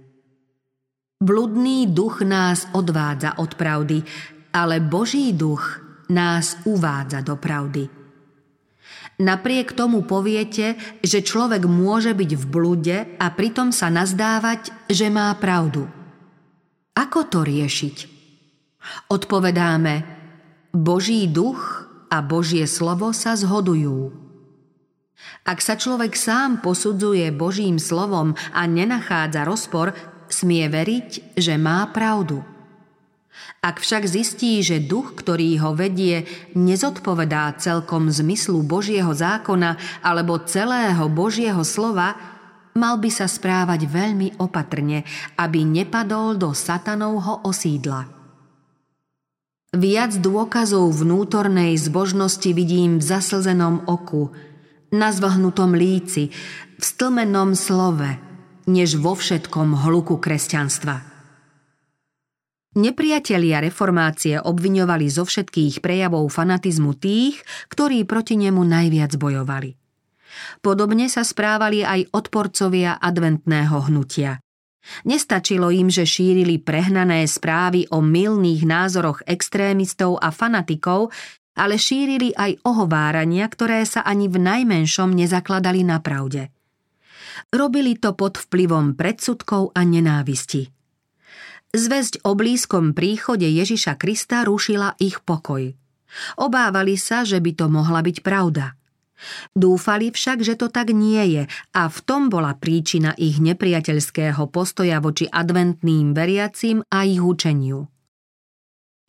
Bludný 1.21 1.85
duch 1.91 2.25
nás 2.25 2.65
odvádza 2.73 3.37
od 3.43 3.53
pravdy, 3.59 4.01
ale 4.57 4.81
Boží 4.81 5.37
duch 5.37 5.90
nás 6.11 6.59
uvádza 6.67 7.23
do 7.23 7.39
pravdy. 7.39 7.87
Napriek 9.21 9.77
tomu 9.77 10.03
poviete, 10.09 10.75
že 11.05 11.21
človek 11.21 11.69
môže 11.69 12.17
byť 12.17 12.31
v 12.41 12.45
blude 12.49 12.99
a 13.21 13.27
pritom 13.31 13.69
sa 13.69 13.93
nazdávať, 13.93 14.73
že 14.89 15.13
má 15.13 15.29
pravdu. 15.37 15.85
Ako 16.97 17.29
to 17.29 17.45
riešiť? 17.45 17.97
Odpovedáme, 19.13 19.95
Boží 20.73 21.29
duch 21.29 21.85
a 22.09 22.25
Božie 22.25 22.65
slovo 22.65 23.13
sa 23.13 23.37
zhodujú. 23.37 24.09
Ak 25.45 25.61
sa 25.61 25.77
človek 25.77 26.17
sám 26.17 26.65
posudzuje 26.65 27.29
Božím 27.29 27.77
slovom 27.77 28.33
a 28.57 28.65
nenachádza 28.65 29.45
rozpor, 29.45 29.93
smie 30.33 30.65
veriť, 30.73 31.37
že 31.37 31.55
má 31.61 31.85
pravdu. 31.93 32.41
Ak 33.61 33.81
však 33.81 34.09
zistí, 34.09 34.65
že 34.65 34.81
duch, 34.81 35.13
ktorý 35.21 35.61
ho 35.61 35.77
vedie, 35.77 36.25
nezodpovedá 36.57 37.61
celkom 37.61 38.09
zmyslu 38.09 38.65
Božieho 38.65 39.13
zákona 39.13 39.77
alebo 40.01 40.41
celého 40.49 41.13
Božieho 41.13 41.61
slova, 41.61 42.17
mal 42.73 42.97
by 42.97 43.11
sa 43.13 43.29
správať 43.29 43.85
veľmi 43.85 44.41
opatrne, 44.41 45.05
aby 45.37 45.67
nepadol 45.67 46.41
do 46.41 46.57
satanovho 46.57 47.45
osídla. 47.45 48.09
Viac 49.71 50.19
dôkazov 50.19 50.91
vnútornej 50.91 51.79
zbožnosti 51.79 52.51
vidím 52.51 52.99
v 52.99 53.05
zaslzenom 53.07 53.87
oku, 53.87 54.35
na 54.91 55.15
zvahnutom 55.15 55.79
líci, 55.79 56.35
v 56.75 56.83
stlmenom 56.83 57.55
slove, 57.55 58.19
než 58.67 58.99
vo 58.99 59.15
všetkom 59.15 59.87
hluku 59.87 60.19
kresťanstva. 60.19 61.10
Nepriatelia 62.71 63.59
reformácie 63.59 64.39
obviňovali 64.39 65.11
zo 65.11 65.27
všetkých 65.27 65.83
prejavov 65.83 66.31
fanatizmu 66.31 66.95
tých, 66.95 67.43
ktorí 67.67 68.07
proti 68.07 68.39
nemu 68.39 68.63
najviac 68.63 69.19
bojovali. 69.19 69.75
Podobne 70.63 71.11
sa 71.11 71.27
správali 71.27 71.83
aj 71.83 72.15
odporcovia 72.15 73.03
adventného 73.03 73.91
hnutia. 73.91 74.39
Nestačilo 75.03 75.75
im, 75.75 75.91
že 75.91 76.07
šírili 76.07 76.63
prehnané 76.63 77.27
správy 77.27 77.91
o 77.91 77.99
milných 77.99 78.63
názoroch 78.63 79.27
extrémistov 79.27 80.23
a 80.23 80.31
fanatikov, 80.31 81.11
ale 81.59 81.75
šírili 81.75 82.31
aj 82.39 82.63
ohovárania, 82.63 83.51
ktoré 83.51 83.83
sa 83.83 84.07
ani 84.07 84.31
v 84.31 84.39
najmenšom 84.41 85.11
nezakladali 85.11 85.83
na 85.83 85.99
pravde. 85.99 86.55
Robili 87.51 87.99
to 87.99 88.15
pod 88.15 88.39
vplyvom 88.39 88.95
predsudkov 88.95 89.75
a 89.75 89.83
nenávisti. 89.83 90.80
Zväzť 91.71 92.27
o 92.27 92.35
blízkom 92.35 92.93
príchode 92.99 93.47
Ježiša 93.47 93.95
Krista 93.95 94.43
rušila 94.43 94.99
ich 94.99 95.23
pokoj. 95.23 95.71
Obávali 96.35 96.99
sa, 96.99 97.23
že 97.23 97.39
by 97.39 97.55
to 97.55 97.67
mohla 97.71 98.03
byť 98.03 98.27
pravda– 98.27 98.75
Dúfali 99.53 100.11
však, 100.11 100.41
že 100.41 100.55
to 100.57 100.73
tak 100.73 100.93
nie 100.93 101.21
je 101.41 101.43
a 101.77 101.83
v 101.89 101.99
tom 102.05 102.33
bola 102.33 102.57
príčina 102.57 103.13
ich 103.17 103.39
nepriateľského 103.39 104.49
postoja 104.49 104.99
voči 104.99 105.29
adventným 105.29 106.17
veriacim 106.17 106.81
a 106.89 107.05
ich 107.05 107.21
učeniu. 107.21 107.87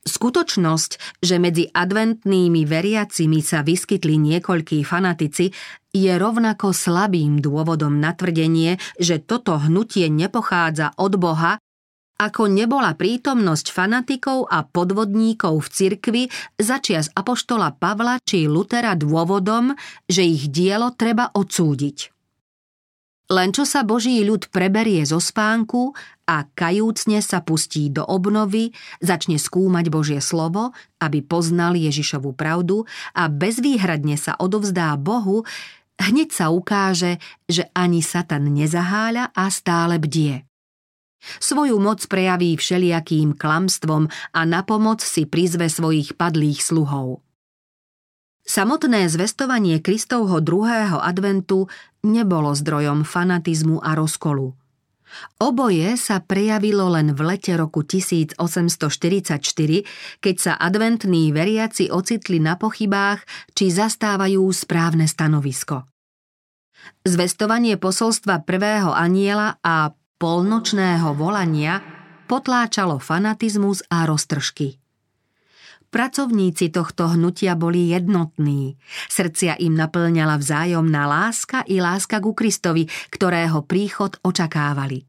Skutočnosť, 0.02 1.22
že 1.22 1.38
medzi 1.38 1.70
adventnými 1.70 2.66
veriacimi 2.66 3.38
sa 3.46 3.62
vyskytli 3.62 4.18
niekoľkí 4.18 4.82
fanatici, 4.82 5.54
je 5.94 6.12
rovnako 6.18 6.74
slabým 6.74 7.38
dôvodom 7.38 8.02
na 8.02 8.18
tvrdenie, 8.18 8.82
že 8.98 9.22
toto 9.22 9.62
hnutie 9.62 10.10
nepochádza 10.10 10.98
od 10.98 11.22
Boha 11.22 11.62
ako 12.22 12.46
nebola 12.46 12.94
prítomnosť 12.94 13.74
fanatikov 13.74 14.46
a 14.46 14.62
podvodníkov 14.62 15.66
v 15.66 15.68
cirkvi 15.74 16.24
začias 16.62 17.10
apoštola 17.18 17.74
Pavla 17.82 18.22
či 18.22 18.46
Lutera 18.46 18.94
dôvodom, 18.94 19.74
že 20.06 20.22
ich 20.22 20.54
dielo 20.54 20.94
treba 20.94 21.34
odsúdiť. 21.34 22.14
Len 23.32 23.56
čo 23.56 23.64
sa 23.64 23.88
Boží 23.88 24.20
ľud 24.28 24.52
preberie 24.52 25.08
zo 25.08 25.24
spánku 25.24 25.96
a 26.28 26.44
kajúcne 26.52 27.24
sa 27.24 27.40
pustí 27.40 27.88
do 27.88 28.04
obnovy, 28.04 28.76
začne 29.00 29.40
skúmať 29.40 29.88
Božie 29.88 30.20
slovo, 30.20 30.76
aby 31.00 31.24
poznal 31.24 31.80
Ježišovu 31.80 32.36
pravdu 32.36 32.84
a 33.16 33.32
bezvýhradne 33.32 34.20
sa 34.20 34.36
odovzdá 34.36 35.00
Bohu, 35.00 35.48
hneď 35.96 36.30
sa 36.36 36.52
ukáže, 36.52 37.24
že 37.48 37.72
ani 37.72 38.04
Satan 38.04 38.52
nezaháľa 38.52 39.32
a 39.32 39.48
stále 39.48 39.96
bdie. 39.96 40.51
Svoju 41.40 41.78
moc 41.78 42.02
prejaví 42.10 42.58
všelijakým 42.58 43.38
klamstvom 43.38 44.10
a 44.34 44.42
na 44.46 44.66
pomoc 44.66 45.06
si 45.06 45.30
prizve 45.30 45.70
svojich 45.70 46.18
padlých 46.18 46.66
sluhov. 46.66 47.22
Samotné 48.42 49.06
zvestovanie 49.06 49.78
Kristovho 49.80 50.42
druhého 50.42 50.98
adventu 50.98 51.70
nebolo 52.02 52.58
zdrojom 52.58 53.06
fanatizmu 53.06 53.86
a 53.86 53.94
rozkolu. 53.94 54.58
Oboje 55.38 56.00
sa 56.00 56.24
prejavilo 56.24 56.88
len 56.88 57.12
v 57.12 57.36
lete 57.36 57.54
roku 57.54 57.84
1844, 57.84 60.24
keď 60.24 60.36
sa 60.40 60.56
adventní 60.56 61.36
veriaci 61.36 61.92
ocitli 61.92 62.40
na 62.40 62.56
pochybách, 62.56 63.22
či 63.52 63.70
zastávajú 63.70 64.42
správne 64.56 65.06
stanovisko. 65.06 65.84
Zvestovanie 67.06 67.78
posolstva 67.78 68.42
prvého 68.42 68.90
aniela 68.90 69.62
a 69.62 69.94
polnočného 70.22 71.18
volania 71.18 71.82
potláčalo 72.30 73.02
fanatizmus 73.02 73.82
a 73.90 74.06
roztržky. 74.06 74.78
Pracovníci 75.92 76.72
tohto 76.72 77.10
hnutia 77.18 77.58
boli 77.58 77.92
jednotní. 77.92 78.78
Srdcia 79.12 79.60
im 79.60 79.76
naplňala 79.76 80.40
vzájomná 80.40 81.04
láska 81.10 81.66
i 81.68 81.84
láska 81.84 82.22
ku 82.24 82.38
Kristovi, 82.38 82.86
ktorého 83.12 83.66
príchod 83.66 84.16
očakávali. 84.24 85.04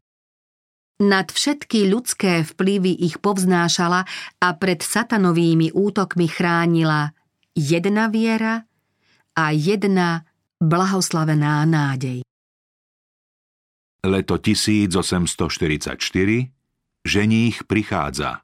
Nad 1.05 1.31
všetky 1.31 1.87
ľudské 1.87 2.43
vplyvy 2.43 3.05
ich 3.05 3.21
povznášala 3.23 4.03
a 4.43 4.49
pred 4.57 4.83
satanovými 4.83 5.71
útokmi 5.71 6.27
chránila 6.27 7.15
jedna 7.55 8.11
viera 8.11 8.65
a 9.39 9.55
jedna 9.55 10.25
blahoslavená 10.59 11.63
nádej. 11.63 12.25
Leto 14.03 14.35
1844 14.35 15.95
Ženích 17.07 17.63
prichádza. 17.63 18.43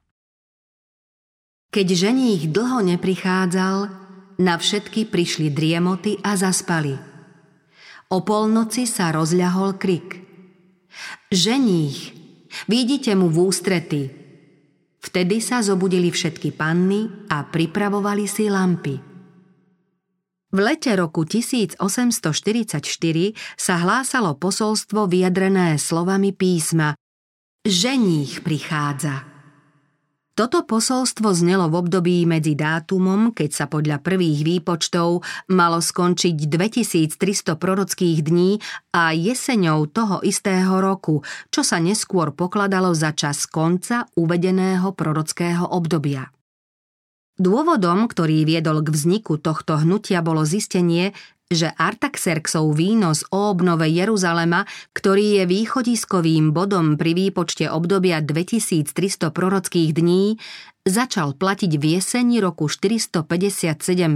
Keď 1.68 1.86
ženích 1.92 2.48
dlho 2.48 2.80
neprichádzal, 2.80 3.76
na 4.40 4.56
všetky 4.56 5.12
prišli 5.12 5.52
driemoty 5.52 6.16
a 6.24 6.32
zaspali. 6.40 6.96
O 8.08 8.24
polnoci 8.24 8.88
sa 8.88 9.12
rozľahol 9.12 9.76
krik. 9.76 10.24
Ženích, 11.28 12.16
vidíte 12.64 13.12
mu 13.12 13.28
v 13.28 13.52
ústrety. 13.52 14.02
Vtedy 14.96 15.44
sa 15.44 15.60
zobudili 15.60 16.08
všetky 16.08 16.56
panny 16.56 17.04
a 17.28 17.44
pripravovali 17.44 18.24
si 18.24 18.48
lampy. 18.48 19.09
V 20.50 20.58
lete 20.58 20.98
roku 20.98 21.22
1844 21.22 21.78
sa 23.54 23.74
hlásalo 23.78 24.34
posolstvo 24.34 25.06
vyjadrené 25.06 25.78
slovami 25.78 26.34
písma 26.34 26.98
Ženích 27.62 28.42
prichádza. 28.42 29.30
Toto 30.34 30.64
posolstvo 30.66 31.36
znelo 31.36 31.70
v 31.70 31.84
období 31.84 32.24
medzi 32.26 32.58
dátumom, 32.58 33.30
keď 33.30 33.50
sa 33.52 33.64
podľa 33.70 34.02
prvých 34.02 34.42
výpočtov 34.42 35.22
malo 35.52 35.78
skončiť 35.78 36.34
2300 36.48 37.60
prorockých 37.60 38.18
dní 38.24 38.56
a 38.96 39.14
jeseňou 39.14 39.86
toho 39.92 40.18
istého 40.26 40.82
roku, 40.82 41.22
čo 41.52 41.62
sa 41.62 41.78
neskôr 41.78 42.34
pokladalo 42.34 42.90
za 42.90 43.14
čas 43.14 43.46
konca 43.46 44.08
uvedeného 44.18 44.96
prorockého 44.96 45.68
obdobia. 45.68 46.32
Dôvodom, 47.40 48.04
ktorý 48.04 48.44
viedol 48.44 48.84
k 48.84 48.92
vzniku 48.92 49.40
tohto 49.40 49.80
hnutia, 49.80 50.20
bolo 50.20 50.44
zistenie, 50.44 51.16
že 51.48 51.72
Artaxerxov 51.72 52.76
výnos 52.76 53.24
o 53.32 53.48
obnove 53.48 53.88
Jeruzalema, 53.88 54.68
ktorý 54.92 55.40
je 55.40 55.44
východiskovým 55.48 56.52
bodom 56.52 57.00
pri 57.00 57.16
výpočte 57.16 57.64
obdobia 57.72 58.20
2300 58.20 59.32
prorockých 59.32 59.90
dní, 59.96 60.36
začal 60.84 61.32
platiť 61.32 61.80
v 61.80 61.84
jeseni 61.96 62.44
roku 62.44 62.68
457 62.68 63.24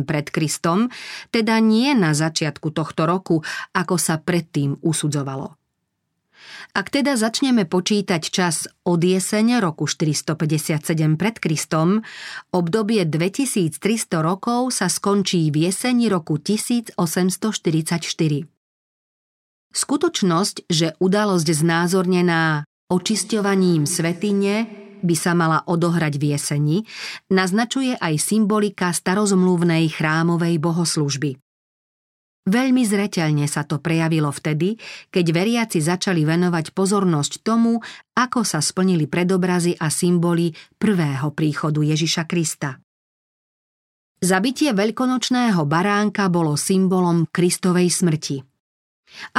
pred 0.04 0.26
Kristom, 0.28 0.92
teda 1.32 1.56
nie 1.64 1.96
na 1.96 2.12
začiatku 2.12 2.76
tohto 2.76 3.08
roku, 3.08 3.40
ako 3.72 3.96
sa 3.96 4.20
predtým 4.20 4.76
usudzovalo. 4.84 5.63
Ak 6.74 6.90
teda 6.90 7.14
začneme 7.14 7.68
počítať 7.68 8.22
čas 8.22 8.66
od 8.82 8.98
jesene 8.98 9.62
roku 9.62 9.86
457 9.86 10.80
pred 11.14 11.36
Kristom, 11.38 12.02
obdobie 12.50 13.06
2300 13.06 13.78
rokov 14.24 14.74
sa 14.74 14.90
skončí 14.90 15.52
v 15.54 15.70
jeseni 15.70 16.10
roku 16.10 16.40
1844. 16.40 16.96
Skutočnosť, 19.74 20.56
že 20.70 20.94
udalosť 21.02 21.48
znázornená 21.50 22.62
očisťovaním 22.90 23.90
svetine 23.90 24.70
by 25.04 25.16
sa 25.18 25.36
mala 25.36 25.60
odohrať 25.68 26.16
v 26.16 26.24
jeseni, 26.32 26.78
naznačuje 27.28 27.92
aj 28.00 28.14
symbolika 28.16 28.88
starozmluvnej 28.88 29.92
chrámovej 29.92 30.56
bohoslužby. 30.56 31.43
Veľmi 32.44 32.84
zreteľne 32.84 33.48
sa 33.48 33.64
to 33.64 33.80
prejavilo 33.80 34.28
vtedy, 34.28 34.76
keď 35.08 35.26
veriaci 35.32 35.80
začali 35.80 36.28
venovať 36.28 36.76
pozornosť 36.76 37.40
tomu, 37.40 37.80
ako 38.12 38.44
sa 38.44 38.60
splnili 38.60 39.08
predobrazy 39.08 39.72
a 39.80 39.88
symboly 39.88 40.52
prvého 40.76 41.32
príchodu 41.32 41.80
Ježiša 41.80 42.28
Krista. 42.28 42.76
Zabitie 44.20 44.76
veľkonočného 44.76 45.64
baránka 45.64 46.28
bolo 46.28 46.56
symbolom 46.60 47.24
Kristovej 47.32 47.88
smrti. 47.88 48.36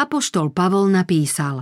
Apoštol 0.02 0.50
Pavol 0.50 0.90
napísal 0.90 1.62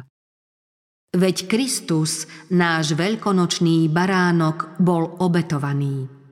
Veď 1.13 1.45
Kristus, 1.45 2.25
náš 2.55 2.95
veľkonočný 2.95 3.91
baránok, 3.91 4.79
bol 4.79 5.19
obetovaný. 5.19 6.22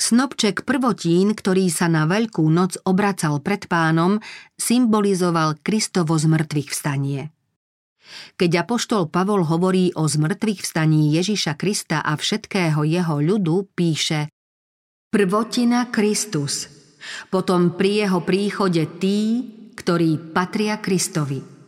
Snopček 0.00 0.64
prvotín, 0.64 1.36
ktorý 1.36 1.68
sa 1.68 1.84
na 1.84 2.08
Veľkú 2.08 2.48
noc 2.48 2.80
obracal 2.88 3.36
pred 3.44 3.68
pánom, 3.68 4.16
symbolizoval 4.56 5.60
Kristovo 5.60 6.16
zmrtvých 6.16 6.72
vstanie. 6.72 7.28
Keď 8.40 8.64
apoštol 8.64 9.12
Pavol 9.12 9.44
hovorí 9.44 9.92
o 9.92 10.08
zmrtvých 10.08 10.64
vstaní 10.64 11.12
Ježiša 11.20 11.52
Krista 11.60 12.00
a 12.00 12.16
všetkého 12.16 12.80
jeho 12.80 13.20
ľudu, 13.20 13.76
píše 13.76 14.32
Prvotina 15.12 15.92
Kristus, 15.92 16.72
potom 17.28 17.76
pri 17.76 18.08
jeho 18.08 18.24
príchode 18.24 18.80
tí, 18.96 19.44
ktorí 19.76 20.32
patria 20.32 20.80
Kristovi. 20.80 21.59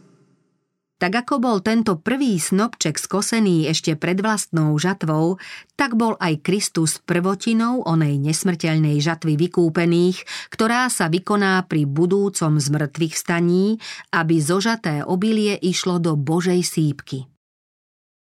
Tak 1.02 1.26
ako 1.26 1.42
bol 1.42 1.58
tento 1.66 1.98
prvý 1.98 2.38
snopček 2.38 2.94
skosený 2.94 3.66
ešte 3.66 3.98
pred 3.98 4.22
vlastnou 4.22 4.78
žatvou, 4.78 5.34
tak 5.74 5.98
bol 5.98 6.14
aj 6.22 6.46
Kristus 6.46 7.02
prvotinou 7.02 7.82
onej 7.82 8.22
nesmrteľnej 8.22 9.02
žatvy 9.02 9.34
vykúpených, 9.34 10.22
ktorá 10.54 10.86
sa 10.86 11.10
vykoná 11.10 11.66
pri 11.66 11.90
budúcom 11.90 12.54
zmrtvých 12.54 13.18
staní, 13.18 13.82
aby 14.14 14.38
zožaté 14.38 15.02
obilie 15.02 15.58
išlo 15.58 15.98
do 15.98 16.14
Božej 16.14 16.62
sípky. 16.62 17.26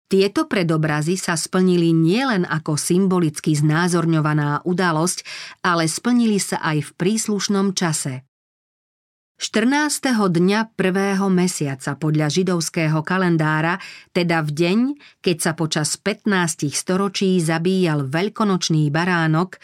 Tieto 0.09 0.48
predobrazy 0.48 1.20
sa 1.20 1.37
splnili 1.37 1.92
nielen 1.92 2.48
ako 2.48 2.81
symbolicky 2.81 3.53
znázorňovaná 3.53 4.64
udalosť, 4.64 5.20
ale 5.61 5.85
splnili 5.85 6.40
sa 6.40 6.64
aj 6.64 6.81
v 6.81 6.90
príslušnom 6.96 7.77
čase– 7.77 8.24
14. 9.35 10.14
dňa 10.14 10.79
prvého 10.79 11.27
mesiaca 11.27 11.99
podľa 11.99 12.31
židovského 12.31 13.03
kalendára, 13.03 13.83
teda 14.14 14.38
v 14.47 14.51
deň, 14.55 14.79
keď 15.18 15.37
sa 15.42 15.53
počas 15.59 15.99
15 15.99 16.70
storočí 16.70 17.42
zabíjal 17.42 18.07
veľkonočný 18.07 18.94
baránok, 18.94 19.59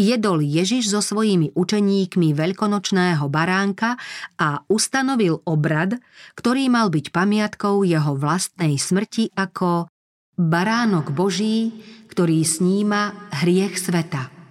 jedol 0.00 0.40
Ježiš 0.40 0.96
so 0.96 1.04
svojimi 1.04 1.52
učeníkmi 1.52 2.32
veľkonočného 2.32 3.28
baránka 3.28 4.00
a 4.40 4.64
ustanovil 4.72 5.44
obrad, 5.44 6.00
ktorý 6.32 6.72
mal 6.72 6.88
byť 6.88 7.12
pamiatkou 7.12 7.84
jeho 7.84 8.16
vlastnej 8.16 8.80
smrti 8.80 9.28
ako 9.36 9.92
baránok 10.40 11.12
Boží, 11.12 11.84
ktorý 12.08 12.40
sníma 12.48 13.28
hriech 13.44 13.76
sveta. 13.76 14.41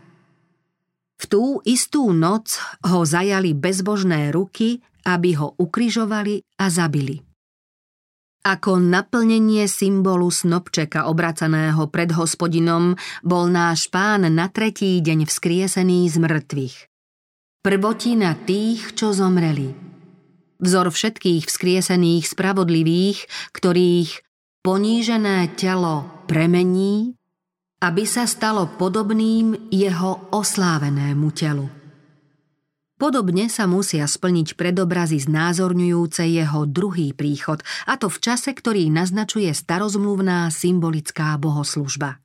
V 1.21 1.23
tú 1.29 1.61
istú 1.61 2.09
noc 2.17 2.57
ho 2.81 3.05
zajali 3.05 3.53
bezbožné 3.53 4.33
ruky, 4.33 4.81
aby 5.05 5.37
ho 5.37 5.53
ukrižovali 5.53 6.41
a 6.57 6.65
zabili. 6.73 7.21
Ako 8.41 8.81
naplnenie 8.81 9.69
symbolu 9.69 10.33
snopčeka 10.33 11.05
obracaného 11.05 11.85
pred 11.93 12.09
hospodinom 12.09 12.97
bol 13.21 13.45
náš 13.53 13.85
pán 13.93 14.25
na 14.33 14.49
tretí 14.49 14.97
deň 14.97 15.29
vzkriesený 15.29 16.09
z 16.09 16.17
mŕtvych. 16.17 16.75
Prvotina 17.61 18.33
tých, 18.33 18.97
čo 18.97 19.13
zomreli. 19.13 19.77
Vzor 20.57 20.89
všetkých 20.89 21.45
vzkriesených 21.45 22.33
spravodlivých, 22.33 23.29
ktorých 23.53 24.25
ponížené 24.65 25.53
telo 25.53 26.09
premení 26.25 27.13
aby 27.81 28.05
sa 28.05 28.29
stalo 28.29 28.69
podobným 28.77 29.73
jeho 29.73 30.29
oslávenému 30.29 31.27
telu. 31.33 31.65
Podobne 33.01 33.49
sa 33.49 33.65
musia 33.65 34.05
splniť 34.05 34.53
predobrazy 34.53 35.17
znázorňujúce 35.25 36.21
jeho 36.21 36.69
druhý 36.69 37.17
príchod, 37.17 37.57
a 37.89 37.97
to 37.97 38.13
v 38.13 38.21
čase, 38.21 38.53
ktorý 38.53 38.93
naznačuje 38.93 39.49
starozmluvná 39.49 40.53
symbolická 40.53 41.33
bohoslužba. 41.41 42.21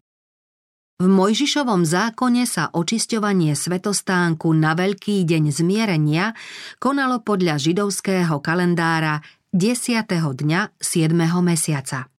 V 1.00 1.08
Mojžišovom 1.08 1.84
zákone 1.84 2.44
sa 2.44 2.68
očisťovanie 2.72 3.56
svetostánku 3.56 4.52
na 4.52 4.76
Veľký 4.76 5.24
deň 5.24 5.52
zmierenia 5.52 6.36
konalo 6.76 7.24
podľa 7.24 7.56
židovského 7.56 8.36
kalendára 8.44 9.24
10. 9.56 10.04
dňa 10.12 10.60
7. 10.76 11.12
mesiaca. 11.40 12.15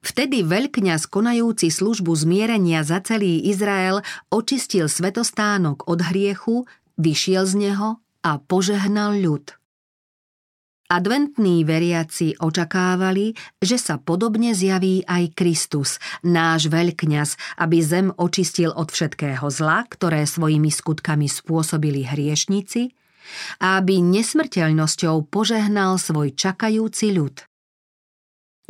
Vtedy 0.00 0.40
veľkňaz 0.40 1.12
konajúci 1.12 1.68
službu 1.68 2.16
zmierenia 2.16 2.80
za 2.88 3.04
celý 3.04 3.44
Izrael 3.52 4.00
očistil 4.32 4.88
svetostánok 4.88 5.84
od 5.84 6.00
hriechu, 6.00 6.64
vyšiel 6.96 7.44
z 7.44 7.54
neho 7.68 8.00
a 8.24 8.40
požehnal 8.40 9.20
ľud. 9.20 9.60
Adventní 10.90 11.62
veriaci 11.62 12.34
očakávali, 12.42 13.38
že 13.62 13.78
sa 13.78 13.94
podobne 14.02 14.58
zjaví 14.58 15.06
aj 15.06 15.38
Kristus, 15.38 16.02
náš 16.26 16.66
veľkňaz, 16.66 17.62
aby 17.62 17.78
zem 17.78 18.10
očistil 18.18 18.74
od 18.74 18.90
všetkého 18.90 19.46
zla, 19.54 19.86
ktoré 19.86 20.26
svojimi 20.26 20.66
skutkami 20.66 21.30
spôsobili 21.30 22.02
hriešnici, 22.10 22.90
a 23.62 23.78
aby 23.78 24.02
nesmrteľnosťou 24.02 25.30
požehnal 25.30 25.94
svoj 25.94 26.34
čakajúci 26.34 27.14
ľud. 27.14 27.49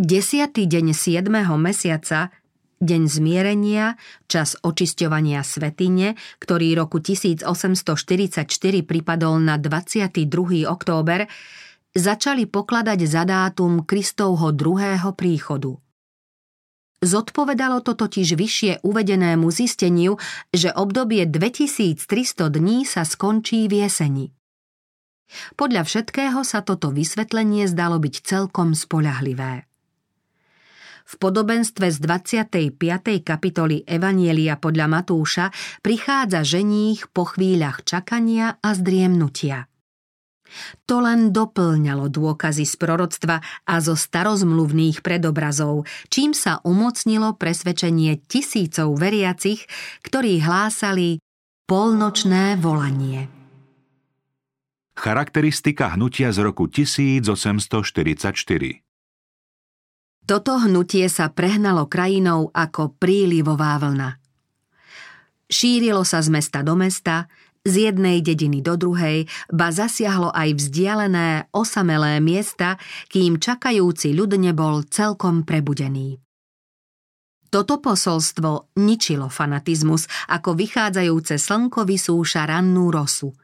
Desiatý 0.01 0.65
deň 0.65 0.97
7. 0.97 1.29
mesiaca 1.61 2.33
Deň 2.81 3.03
zmierenia, 3.05 4.01
čas 4.33 4.57
očisťovania 4.65 5.45
svetine, 5.45 6.17
ktorý 6.41 6.73
roku 6.73 7.05
1844 7.05 8.49
pripadol 8.81 9.45
na 9.45 9.61
22. 9.61 10.65
október, 10.65 11.29
začali 11.93 12.49
pokladať 12.49 12.97
za 13.05 13.29
dátum 13.29 13.85
Kristovho 13.85 14.57
druhého 14.57 15.13
príchodu. 15.13 15.77
Zodpovedalo 17.05 17.85
to 17.85 17.93
totiž 17.93 18.41
vyššie 18.41 18.73
uvedenému 18.81 19.53
zisteniu, 19.53 20.17
že 20.49 20.73
obdobie 20.73 21.29
2300 21.29 22.49
dní 22.49 22.89
sa 22.89 23.05
skončí 23.05 23.69
v 23.69 23.85
jeseni. 23.85 24.33
Podľa 25.61 25.85
všetkého 25.85 26.41
sa 26.41 26.65
toto 26.65 26.89
vysvetlenie 26.89 27.69
zdalo 27.69 28.01
byť 28.01 28.15
celkom 28.25 28.73
spoľahlivé. 28.73 29.70
V 31.11 31.19
podobenstve 31.19 31.91
z 31.91 31.99
25. 32.07 32.71
kapitoly 33.27 33.83
Evanielia 33.83 34.55
podľa 34.55 34.87
Matúša 34.87 35.51
prichádza 35.83 36.47
ženích 36.47 37.11
po 37.11 37.27
chvíľach 37.27 37.83
čakania 37.83 38.63
a 38.63 38.71
zdriemnutia. 38.79 39.67
To 40.87 41.03
len 41.03 41.35
doplňalo 41.35 42.07
dôkazy 42.15 42.63
z 42.63 42.75
proroctva 42.79 43.43
a 43.43 43.75
zo 43.83 43.99
starozmluvných 43.99 45.03
predobrazov, 45.03 45.83
čím 46.15 46.31
sa 46.31 46.63
umocnilo 46.63 47.35
presvedčenie 47.35 48.23
tisícov 48.31 48.95
veriacich, 48.95 49.67
ktorí 50.07 50.39
hlásali 50.39 51.19
polnočné 51.67 52.55
volanie. 52.63 53.27
Charakteristika 54.95 55.91
hnutia 55.99 56.31
z 56.31 56.39
roku 56.39 56.71
1844 56.71 58.90
Toto 60.31 60.63
hnutie 60.63 61.11
sa 61.11 61.27
prehnalo 61.27 61.91
krajinou 61.91 62.55
ako 62.55 62.95
prílivová 63.03 63.75
vlna. 63.83 64.15
Šírilo 65.51 66.07
sa 66.07 66.23
z 66.23 66.31
mesta 66.31 66.63
do 66.63 66.79
mesta, 66.79 67.27
z 67.67 67.91
jednej 67.91 68.23
dediny 68.23 68.63
do 68.63 68.79
druhej, 68.79 69.27
ba 69.51 69.75
zasiahlo 69.75 70.31
aj 70.31 70.55
vzdialené, 70.55 71.51
osamelé 71.51 72.23
miesta, 72.23 72.79
kým 73.11 73.43
čakajúci 73.43 74.15
ľud 74.15 74.39
nebol 74.39 74.87
celkom 74.87 75.43
prebudený. 75.43 76.23
Toto 77.51 77.83
posolstvo 77.83 78.79
ničilo 78.79 79.27
fanatizmus, 79.27 80.07
ako 80.31 80.55
vychádzajúce 80.55 81.43
slnko 81.43 81.83
vysúša 81.83 82.47
rannú 82.47 82.95
rosu. 82.95 83.35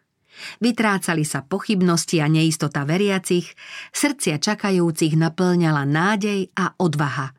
Vytrácali 0.61 1.25
sa 1.25 1.45
pochybnosti 1.45 2.21
a 2.21 2.29
neistota 2.31 2.85
veriacich, 2.85 3.53
srdcia 3.93 4.41
čakajúcich 4.41 5.17
naplňala 5.17 5.85
nádej 5.85 6.53
a 6.57 6.77
odvaha– 6.79 7.33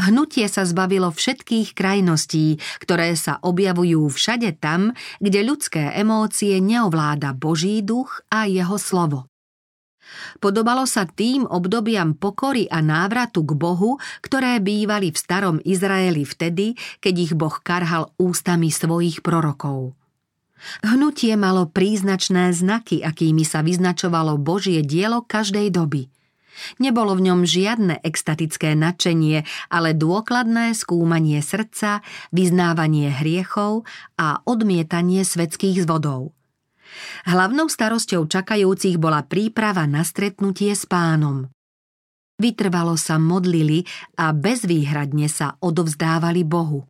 Hnutie 0.00 0.48
sa 0.48 0.64
zbavilo 0.64 1.12
všetkých 1.12 1.76
krajností, 1.76 2.56
ktoré 2.80 3.12
sa 3.12 3.36
objavujú 3.44 4.08
všade 4.08 4.56
tam, 4.56 4.96
kde 5.20 5.44
ľudské 5.44 5.92
emócie 5.92 6.56
neovláda 6.64 7.36
Boží 7.36 7.84
duch 7.84 8.24
a 8.32 8.48
jeho 8.48 8.80
slovo. 8.80 9.28
Podobalo 10.40 10.84
sa 10.84 11.06
tým 11.06 11.46
obdobiam 11.46 12.12
pokory 12.16 12.68
a 12.68 12.82
návratu 12.82 13.46
k 13.46 13.52
Bohu, 13.54 13.96
ktoré 14.20 14.58
bývali 14.60 15.14
v 15.14 15.20
starom 15.20 15.56
Izraeli 15.62 16.26
vtedy, 16.26 16.74
keď 17.00 17.14
ich 17.16 17.32
Boh 17.36 17.54
karhal 17.62 18.12
ústami 18.18 18.68
svojich 18.68 19.20
prorokov. 19.24 20.01
Hnutie 20.86 21.34
malo 21.34 21.66
príznačné 21.66 22.54
znaky, 22.54 23.02
akými 23.02 23.42
sa 23.42 23.62
vyznačovalo 23.66 24.38
Božie 24.38 24.80
dielo 24.86 25.22
každej 25.26 25.70
doby– 25.74 26.08
Nebolo 26.78 27.16
v 27.16 27.32
ňom 27.32 27.40
žiadne 27.48 28.00
extatické 28.04 28.76
nadšenie, 28.76 29.44
ale 29.72 29.96
dôkladné 29.96 30.76
skúmanie 30.76 31.40
srdca, 31.40 32.04
vyznávanie 32.30 33.08
hriechov 33.12 33.88
a 34.20 34.44
odmietanie 34.44 35.24
svetských 35.24 35.84
zvodov. 35.84 36.36
Hlavnou 37.24 37.72
starosťou 37.72 38.28
čakajúcich 38.28 39.00
bola 39.00 39.24
príprava 39.24 39.88
na 39.88 40.04
stretnutie 40.04 40.76
s 40.76 40.84
pánom. 40.84 41.48
Vytrvalo 42.36 43.00
sa 43.00 43.16
modlili 43.16 43.86
a 44.20 44.36
bezvýhradne 44.36 45.30
sa 45.30 45.56
odovzdávali 45.62 46.44
Bohu. 46.44 46.84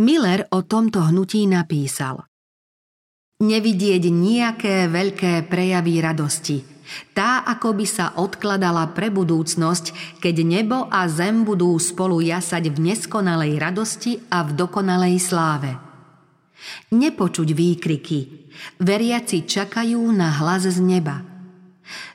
Miller 0.00 0.46
o 0.54 0.64
tomto 0.64 1.02
hnutí 1.02 1.44
napísal 1.50 2.29
Nevidieť 3.40 4.12
nejaké 4.12 4.86
veľké 4.92 5.48
prejavy 5.48 5.94
radosti– 6.04 6.58
tá 7.14 7.46
ako 7.46 7.78
by 7.78 7.86
sa 7.86 8.06
odkladala 8.18 8.90
pre 8.90 9.14
budúcnosť, 9.14 10.18
keď 10.18 10.36
nebo 10.42 10.78
a 10.90 11.06
zem 11.06 11.46
budú 11.46 11.70
spolu 11.78 12.18
jasať 12.18 12.70
v 12.74 12.92
neskonalej 12.92 13.62
radosti 13.62 14.18
a 14.30 14.42
v 14.42 14.58
dokonalej 14.58 15.16
sláve. 15.22 15.70
Nepočuť 16.92 17.48
výkriky. 17.54 18.18
Veriaci 18.82 19.48
čakajú 19.48 20.02
na 20.12 20.28
hlas 20.42 20.68
z 20.68 20.78
neba. 20.82 21.24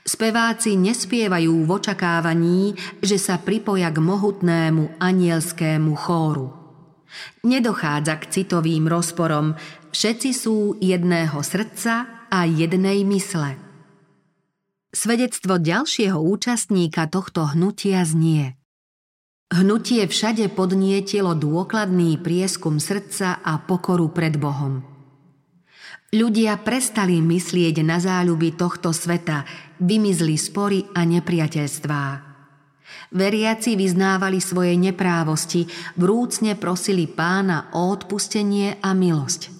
Speváci 0.05 0.77
nespievajú 0.77 1.65
v 1.65 1.69
očakávaní, 1.71 2.77
že 3.01 3.17
sa 3.17 3.41
pripoja 3.41 3.89
k 3.89 3.99
mohutnému 3.99 5.01
anielskému 5.01 5.91
chóru. 5.97 6.53
Nedochádza 7.47 8.19
k 8.21 8.29
citovým 8.29 8.85
rozporom, 8.91 9.55
všetci 9.95 10.29
sú 10.35 10.75
jedného 10.83 11.39
srdca 11.39 12.27
a 12.27 12.43
jednej 12.43 13.07
mysle. 13.07 13.55
Svedectvo 14.91 15.55
ďalšieho 15.55 16.19
účastníka 16.19 17.07
tohto 17.07 17.47
hnutia 17.55 18.03
znie. 18.03 18.59
Hnutie 19.55 20.03
všade 20.03 20.51
podnietilo 20.51 21.31
dôkladný 21.31 22.19
prieskum 22.19 22.75
srdca 22.83 23.39
a 23.39 23.55
pokoru 23.63 24.11
pred 24.11 24.35
Bohom. 24.35 24.83
Ľudia 26.11 26.59
prestali 26.59 27.23
myslieť 27.23 27.79
na 27.83 27.99
záľuby 27.99 28.55
tohto 28.59 28.91
sveta, 28.91 29.47
vymizli 29.79 30.35
spory 30.35 30.91
a 30.91 31.07
nepriateľstvá. 31.07 32.03
Veriaci 33.15 33.79
vyznávali 33.79 34.39
svoje 34.43 34.75
neprávosti, 34.75 35.67
vrúcne 35.95 36.59
prosili 36.59 37.07
pána 37.07 37.71
o 37.75 37.91
odpustenie 37.91 38.79
a 38.83 38.91
milosť. 38.95 39.54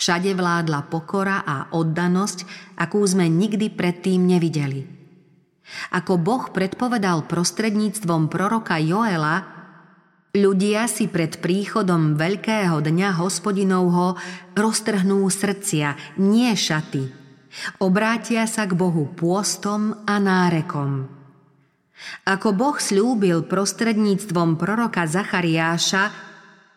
Všade 0.00 0.32
vládla 0.32 0.88
pokora 0.88 1.44
a 1.44 1.68
oddanosť, 1.76 2.48
akú 2.80 3.04
sme 3.04 3.28
nikdy 3.28 3.68
predtým 3.68 4.24
nevideli. 4.24 4.88
Ako 5.92 6.16
Boh 6.16 6.48
predpovedal 6.48 7.28
prostredníctvom 7.28 8.32
proroka 8.32 8.80
Joela, 8.80 9.44
ľudia 10.32 10.88
si 10.88 11.04
pred 11.04 11.36
príchodom 11.44 12.16
veľkého 12.16 12.80
dňa 12.80 13.20
hospodinovho 13.20 14.16
roztrhnú 14.56 15.20
srdcia, 15.28 16.16
nie 16.16 16.48
šaty. 16.48 17.12
Obrátia 17.84 18.48
sa 18.48 18.64
k 18.64 18.72
Bohu 18.72 19.04
pôstom 19.12 20.00
a 20.08 20.16
nárekom. 20.16 21.12
Ako 22.24 22.56
Boh 22.56 22.80
slúbil 22.80 23.44
prostredníctvom 23.44 24.56
proroka 24.56 25.04
Zachariáša, 25.04 26.29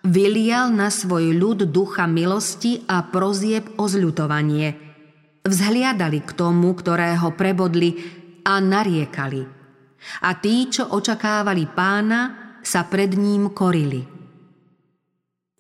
Vylial 0.04 0.76
na 0.76 0.92
svoj 0.92 1.32
ľud 1.32 1.72
ducha 1.72 2.12
milosti 2.12 2.84
a 2.92 3.08
prozieb 3.08 3.72
o 3.80 3.88
zľutovanie. 3.88 4.76
Vzhliadali 5.48 6.20
k 6.28 6.32
tomu, 6.36 6.76
ktorého 6.76 7.32
prebodli 7.40 8.04
a 8.44 8.60
nariekali. 8.60 9.48
A 10.28 10.36
tí, 10.36 10.68
čo 10.68 10.92
očakávali 10.92 11.72
pána, 11.72 12.52
sa 12.60 12.84
pred 12.84 13.16
ním 13.16 13.56
korili. 13.56 14.04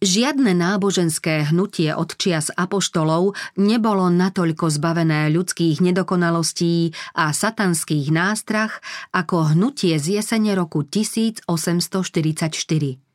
Žiadne 0.03 0.51
náboženské 0.51 1.47
hnutie 1.47 1.95
od 1.95 2.12
čias 2.19 2.51
apoštolov 2.51 3.39
nebolo 3.56 4.12
natoľko 4.12 4.67
zbavené 4.67 5.32
ľudských 5.32 5.79
nedokonalostí 5.79 6.91
a 7.15 7.32
satanských 7.32 8.12
nástrach 8.12 8.84
ako 9.15 9.56
hnutie 9.56 9.95
z 9.95 10.19
jesene 10.19 10.51
roku 10.51 10.84
1844. 10.84 13.12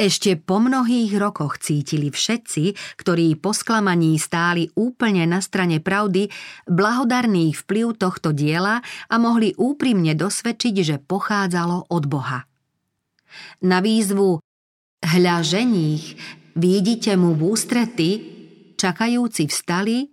Ešte 0.00 0.40
po 0.40 0.58
mnohých 0.58 1.14
rokoch 1.20 1.60
cítili 1.60 2.08
všetci, 2.08 2.96
ktorí 2.98 3.36
po 3.38 3.52
sklamaní 3.52 4.16
stáli 4.16 4.68
úplne 4.74 5.28
na 5.28 5.44
strane 5.44 5.78
pravdy, 5.78 6.32
blahodarný 6.66 7.52
vplyv 7.52 8.00
tohto 8.00 8.32
diela 8.32 8.80
a 8.82 9.14
mohli 9.20 9.52
úprimne 9.56 10.16
dosvedčiť, 10.16 10.74
že 10.82 10.96
pochádzalo 11.00 11.92
od 11.92 12.04
Boha. 12.08 12.48
Na 13.64 13.80
výzvu 13.80 14.40
Hľa 15.02 15.42
ženích, 15.42 16.14
vidíte 16.54 17.18
mu 17.18 17.34
v 17.34 17.58
ústrety, 17.58 18.10
čakajúci 18.78 19.50
vstali, 19.50 20.06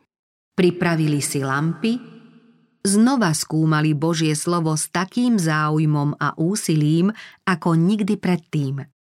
pripravili 0.57 1.21
si 1.21 1.45
lampy 1.45 2.19
znova 2.83 3.35
skúmali 3.35 3.91
Božie 3.93 4.33
slovo 4.33 4.73
s 4.73 4.87
takým 4.89 5.35
záujmom 5.35 6.15
a 6.17 6.35
úsilím, 6.39 7.11
ako 7.43 7.75
nikdy 7.75 8.15
predtým. 8.15 8.98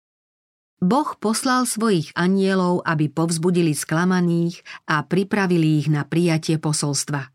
Boh 0.81 1.13
poslal 1.21 1.69
svojich 1.69 2.09
anielov, 2.17 2.81
aby 2.89 3.05
povzbudili 3.05 3.77
sklamaných 3.77 4.65
a 4.89 5.05
pripravili 5.05 5.77
ich 5.77 5.87
na 5.93 6.01
prijatie 6.09 6.57
posolstva. 6.57 7.29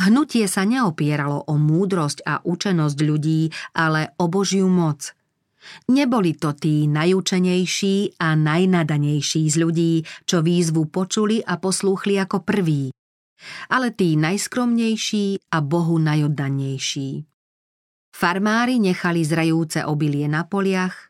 Hnutie 0.00 0.48
sa 0.48 0.64
neopieralo 0.64 1.46
o 1.46 1.54
múdrosť 1.60 2.24
a 2.24 2.40
učenosť 2.40 2.98
ľudí, 3.04 3.52
ale 3.76 4.16
o 4.18 4.26
Božiu 4.26 4.66
moc. 4.66 5.12
Neboli 5.92 6.32
to 6.40 6.56
tí 6.56 6.88
najúčenejší 6.88 8.16
a 8.16 8.32
najnadanejší 8.32 9.42
z 9.44 9.56
ľudí, 9.60 9.92
čo 10.24 10.40
výzvu 10.40 10.88
počuli 10.88 11.44
a 11.44 11.60
poslúchli 11.60 12.16
ako 12.16 12.40
prví, 12.40 12.88
ale 13.68 13.92
tí 13.92 14.16
najskromnejší 14.16 15.52
a 15.52 15.60
Bohu 15.60 16.00
najoddannejší. 16.00 17.28
Farmári 18.16 18.80
nechali 18.80 19.20
zrajúce 19.22 19.84
obilie 19.84 20.26
na 20.26 20.48
poliach, 20.48 21.09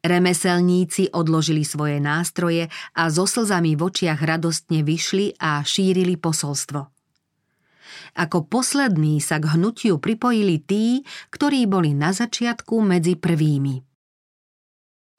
Remeselníci 0.00 1.12
odložili 1.12 1.60
svoje 1.60 2.00
nástroje 2.00 2.72
a 2.96 3.12
so 3.12 3.28
slzami 3.28 3.76
v 3.76 3.84
očiach 3.84 4.24
radostne 4.24 4.80
vyšli 4.80 5.36
a 5.36 5.60
šírili 5.60 6.16
posolstvo. 6.16 6.88
Ako 8.16 8.48
poslední 8.48 9.20
sa 9.20 9.36
k 9.36 9.52
hnutiu 9.52 10.00
pripojili 10.00 10.56
tí, 10.64 11.04
ktorí 11.28 11.68
boli 11.68 11.92
na 11.92 12.16
začiatku 12.16 12.80
medzi 12.80 13.20
prvými. 13.20 13.84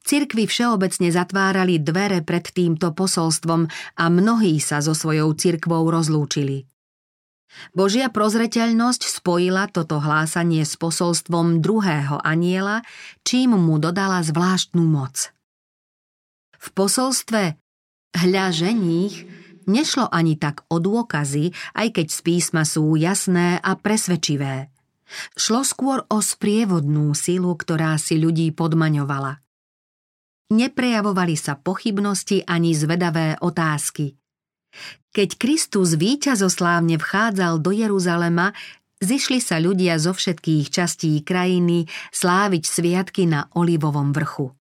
Cirkvy 0.01 0.49
všeobecne 0.49 1.13
zatvárali 1.13 1.77
dvere 1.77 2.25
pred 2.25 2.41
týmto 2.49 2.89
posolstvom 2.89 3.69
a 4.01 4.03
mnohí 4.09 4.57
sa 4.57 4.81
so 4.81 4.97
svojou 4.97 5.37
cirkvou 5.37 5.85
rozlúčili. 5.93 6.70
Božia 7.71 8.09
prozreteľnosť 8.09 9.01
spojila 9.07 9.69
toto 9.69 9.99
hlásanie 10.01 10.63
s 10.63 10.75
posolstvom 10.79 11.59
druhého 11.59 12.19
aniela, 12.23 12.83
čím 13.23 13.55
mu 13.55 13.77
dodala 13.77 14.23
zvláštnu 14.23 14.83
moc. 14.83 15.31
V 16.61 16.67
posolstve 16.75 17.57
hľa 18.15 18.45
ženích 18.53 19.25
nešlo 19.65 20.09
ani 20.09 20.37
tak 20.37 20.67
o 20.69 20.77
dôkazy, 20.77 21.53
aj 21.77 21.87
keď 22.01 22.07
z 22.11 22.19
písma 22.21 22.63
sú 22.67 22.95
jasné 22.97 23.57
a 23.61 23.71
presvedčivé. 23.77 24.69
Šlo 25.35 25.67
skôr 25.67 26.07
o 26.07 26.23
sprievodnú 26.23 27.11
silu, 27.11 27.51
ktorá 27.55 27.99
si 27.99 28.15
ľudí 28.15 28.55
podmaňovala. 28.55 29.43
Neprejavovali 30.51 31.35
sa 31.39 31.55
pochybnosti 31.59 32.43
ani 32.47 32.75
zvedavé 32.75 33.39
otázky– 33.39 34.15
keď 35.11 35.35
Kristus 35.35 35.99
víťazoslávne 35.99 36.95
vchádzal 36.95 37.59
do 37.59 37.75
Jeruzalema, 37.75 38.55
zišli 39.03 39.43
sa 39.43 39.59
ľudia 39.59 39.99
zo 39.99 40.15
všetkých 40.15 40.71
častí 40.71 41.19
krajiny 41.19 41.89
sláviť 42.15 42.63
sviatky 42.63 43.27
na 43.27 43.51
Olivovom 43.57 44.15
vrchu. 44.15 44.55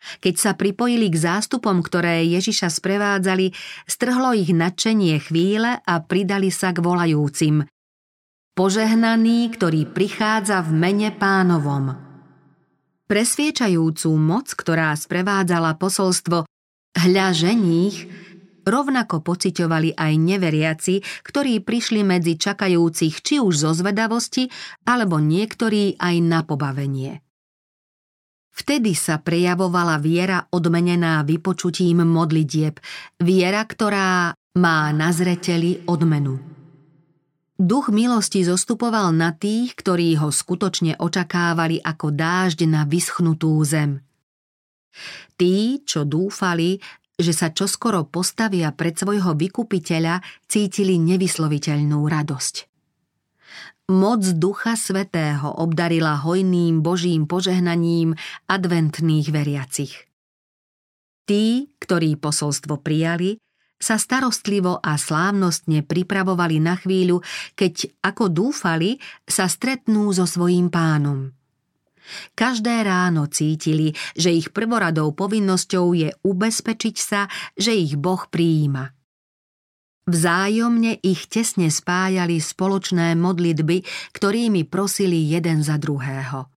Keď 0.00 0.34
sa 0.40 0.52
pripojili 0.56 1.12
k 1.12 1.20
zástupom, 1.20 1.84
ktoré 1.84 2.24
Ježiša 2.24 2.72
sprevádzali, 2.72 3.52
strhlo 3.84 4.32
ich 4.32 4.48
nadšenie 4.48 5.20
chvíle 5.20 5.76
a 5.76 5.94
pridali 6.00 6.48
sa 6.48 6.72
k 6.72 6.80
volajúcim. 6.80 7.68
Požehnaný, 8.56 9.52
ktorý 9.54 9.84
prichádza 9.92 10.64
v 10.64 10.72
mene 10.72 11.12
pánovom. 11.12 11.94
Presviečajúcu 13.06 14.10
moc, 14.16 14.48
ktorá 14.56 14.96
sprevádzala 14.96 15.76
posolstvo 15.76 16.48
Hľa 16.90 17.28
ženích, 17.30 18.08
rovnako 18.64 19.22
pociťovali 19.24 19.96
aj 19.96 20.12
neveriaci, 20.16 20.94
ktorí 21.24 21.60
prišli 21.64 22.00
medzi 22.04 22.36
čakajúcich 22.36 23.20
či 23.20 23.40
už 23.40 23.54
zo 23.68 23.72
zvedavosti, 23.72 24.48
alebo 24.88 25.20
niektorí 25.20 26.00
aj 26.00 26.16
na 26.24 26.40
pobavenie. 26.44 27.20
Vtedy 28.50 28.92
sa 28.92 29.22
prejavovala 29.22 29.96
viera 30.02 30.44
odmenená 30.52 31.24
vypočutím 31.24 32.04
modlitieb, 32.04 32.76
viera, 33.22 33.64
ktorá 33.64 34.36
má 34.58 34.90
na 34.90 35.14
zreteli 35.14 35.80
odmenu. 35.86 36.36
Duch 37.60 37.92
milosti 37.92 38.40
zostupoval 38.40 39.12
na 39.12 39.36
tých, 39.36 39.76
ktorí 39.76 40.16
ho 40.16 40.32
skutočne 40.32 40.96
očakávali 40.96 41.76
ako 41.80 42.08
dážď 42.08 42.64
na 42.64 42.88
vyschnutú 42.88 43.52
zem. 43.68 44.00
Tí, 45.36 45.84
čo 45.84 46.08
dúfali, 46.08 46.80
že 47.20 47.36
sa 47.36 47.52
čoskoro 47.52 48.08
postavia 48.08 48.72
pred 48.72 48.96
svojho 48.96 49.36
vykupiteľa, 49.36 50.24
cítili 50.48 50.96
nevysloviteľnú 50.96 52.00
radosť. 52.08 52.54
Moc 53.90 54.22
Ducha 54.38 54.78
Svetého 54.78 55.50
obdarila 55.50 56.16
hojným 56.22 56.80
Božím 56.80 57.26
požehnaním 57.26 58.14
adventných 58.46 59.28
veriacich. 59.28 59.92
Tí, 61.26 61.70
ktorí 61.78 62.18
posolstvo 62.18 62.80
prijali, 62.80 63.38
sa 63.80 63.96
starostlivo 63.96 64.78
a 64.78 64.94
slávnostne 64.94 65.82
pripravovali 65.82 66.56
na 66.60 66.76
chvíľu, 66.78 67.24
keď, 67.56 67.90
ako 68.04 68.28
dúfali, 68.28 69.00
sa 69.24 69.48
stretnú 69.50 70.12
so 70.14 70.26
svojím 70.26 70.68
pánom– 70.70 71.30
Každé 72.34 72.82
ráno 72.82 73.30
cítili, 73.30 73.94
že 74.16 74.34
ich 74.34 74.50
prvoradou 74.50 75.14
povinnosťou 75.14 75.86
je 75.94 76.10
ubezpečiť 76.24 76.96
sa, 76.96 77.30
že 77.54 77.76
ich 77.76 77.94
Boh 77.94 78.26
prijíma. 78.26 78.92
Vzájomne 80.10 80.98
ich 81.06 81.30
tesne 81.30 81.70
spájali 81.70 82.42
spoločné 82.42 83.14
modlitby, 83.14 83.86
ktorými 84.10 84.66
prosili 84.66 85.28
jeden 85.30 85.62
za 85.62 85.78
druhého. 85.78 86.50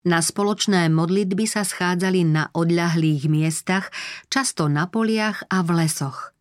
Na 0.00 0.24
spoločné 0.24 0.88
modlitby 0.88 1.44
sa 1.44 1.60
schádzali 1.60 2.24
na 2.24 2.48
odľahlých 2.56 3.28
miestach, 3.28 3.92
často 4.32 4.70
na 4.70 4.88
poliach 4.88 5.44
a 5.52 5.60
v 5.60 5.84
lesoch. 5.84 6.32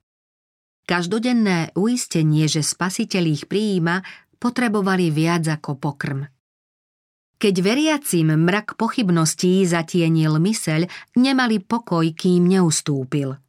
Každodenné 0.88 1.75
uistenie, 1.75 2.47
že 2.47 2.63
spasiteľ 2.63 3.23
ich 3.27 3.43
prijíma, 3.51 4.01
potrebovali 4.39 5.12
viac 5.12 5.43
ako 5.60 5.75
pokrm. 5.75 6.23
Keď 7.39 7.56
veriacim 7.63 8.36
mrak 8.36 8.75
pochybností 8.75 9.63
zatienil 9.63 10.43
myseľ, 10.43 10.91
nemali 11.15 11.63
pokoj, 11.63 12.04
kým 12.12 12.52
neustúpil. 12.52 13.39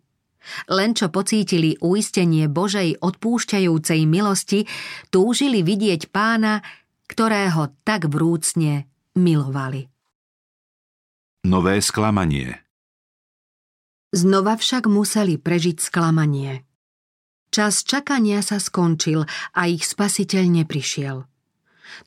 Len 0.71 0.91
čo 0.95 1.11
pocítili 1.11 1.75
uistenie 1.83 2.47
Božej 2.47 3.03
odpúšťajúcej 3.03 4.07
milosti, 4.07 4.71
túžili 5.11 5.67
vidieť 5.67 6.07
pána, 6.15 6.63
ktorého 7.11 7.83
tak 7.83 8.07
vrúcne 8.07 8.87
milovali. 9.19 9.91
Nové 11.51 11.83
sklamanie 11.83 12.63
Znova 14.15 14.55
však 14.55 14.87
museli 14.87 15.35
prežiť 15.35 15.83
sklamanie. 15.83 16.63
Čas 17.51 17.83
čakania 17.83 18.39
sa 18.47 18.63
skončil 18.63 19.27
a 19.59 19.61
ich 19.67 19.83
spasiteľ 19.83 20.63
neprišiel 20.63 21.27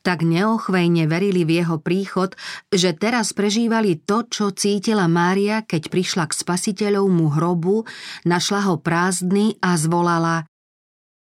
tak 0.06 0.24
neochvejne 0.24 1.06
verili 1.06 1.43
v 1.43 1.63
jeho 1.63 1.78
príchod, 1.80 2.36
že 2.72 2.96
teraz 2.96 3.32
prežívali 3.32 4.00
to, 4.00 4.28
čo 4.28 4.54
cítila 4.56 5.06
Mária, 5.12 5.63
keď 5.63 5.91
prišla 5.91 6.26
k 6.30 6.38
spasiteľovmu 6.38 7.36
hrobu, 7.39 7.86
našla 8.24 8.72
ho 8.72 8.76
prázdny 8.80 9.60
a 9.60 9.76
zvolala 9.76 10.48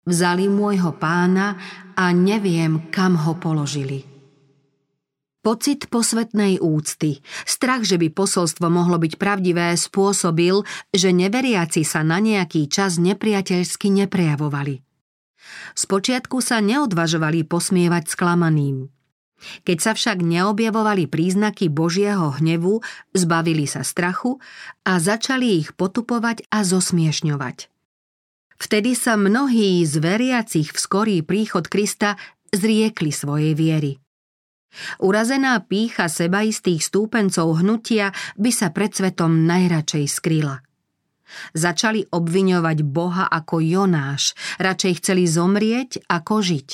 Vzali 0.05 0.45
môjho 0.45 0.93
pána 1.01 1.57
a 1.97 2.13
neviem, 2.13 2.93
kam 2.93 3.17
ho 3.17 3.33
položili. 3.41 4.05
Pocit 5.41 5.89
posvetnej 5.89 6.61
úcty, 6.61 7.21
strach, 7.45 7.85
že 7.85 7.97
by 7.97 8.13
posolstvo 8.13 8.69
mohlo 8.69 9.01
byť 9.01 9.17
pravdivé, 9.17 9.73
spôsobil, 9.73 10.61
že 10.93 11.09
neveriaci 11.09 11.81
sa 11.81 12.05
na 12.05 12.21
nejaký 12.21 12.69
čas 12.69 13.01
nepriateľsky 13.01 13.93
neprejavovali. 14.05 14.81
Spočiatku 15.77 16.41
sa 16.41 16.61
neodvažovali 16.63 17.45
posmievať 17.45 18.11
sklamaným. 18.11 18.89
Keď 19.67 19.77
sa 19.77 19.91
však 19.93 20.23
neobjavovali 20.23 21.11
príznaky 21.11 21.67
Božieho 21.67 22.33
hnevu, 22.39 22.81
zbavili 23.11 23.67
sa 23.67 23.83
strachu 23.83 24.39
a 24.87 24.97
začali 24.97 25.61
ich 25.61 25.75
potupovať 25.75 26.47
a 26.49 26.63
zosmiešňovať. 26.63 27.69
Vtedy 28.55 28.95
sa 28.95 29.19
mnohí 29.19 29.83
z 29.83 29.99
veriacich 29.99 30.71
v 30.71 30.79
skorý 30.79 31.17
príchod 31.21 31.67
Krista 31.67 32.15
zriekli 32.55 33.11
svojej 33.11 33.51
viery. 33.51 33.99
Urazená 34.99 35.59
pícha 35.63 36.07
sebaistých 36.11 36.83
stúpencov 36.83 37.59
hnutia 37.59 38.11
by 38.35 38.51
sa 38.51 38.71
pred 38.71 38.91
svetom 38.91 39.47
najradšej 39.47 40.05
skryla. 40.07 40.63
Začali 41.53 42.07
obviňovať 42.09 42.77
Boha 42.85 43.25
ako 43.27 43.59
Jonáš, 43.61 44.37
radšej 44.61 44.93
chceli 45.01 45.25
zomrieť 45.25 46.05
ako 46.05 46.41
žiť. 46.41 46.69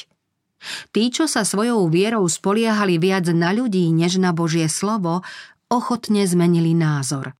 Tí, 0.93 1.04
čo 1.10 1.26
sa 1.26 1.41
svojou 1.41 1.89
vierou 1.89 2.22
spoliehali 2.30 3.02
viac 3.02 3.26
na 3.34 3.49
ľudí 3.49 3.89
než 3.89 4.22
na 4.22 4.30
Božie 4.30 4.70
slovo, 4.70 5.26
ochotne 5.72 6.28
zmenili 6.28 6.78
názor. 6.78 7.34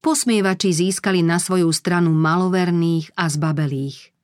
Posmievači 0.00 0.72
získali 0.72 1.20
na 1.20 1.36
svoju 1.36 1.68
stranu 1.74 2.14
maloverných 2.16 3.12
a 3.20 3.28
zbabelých. 3.28 4.14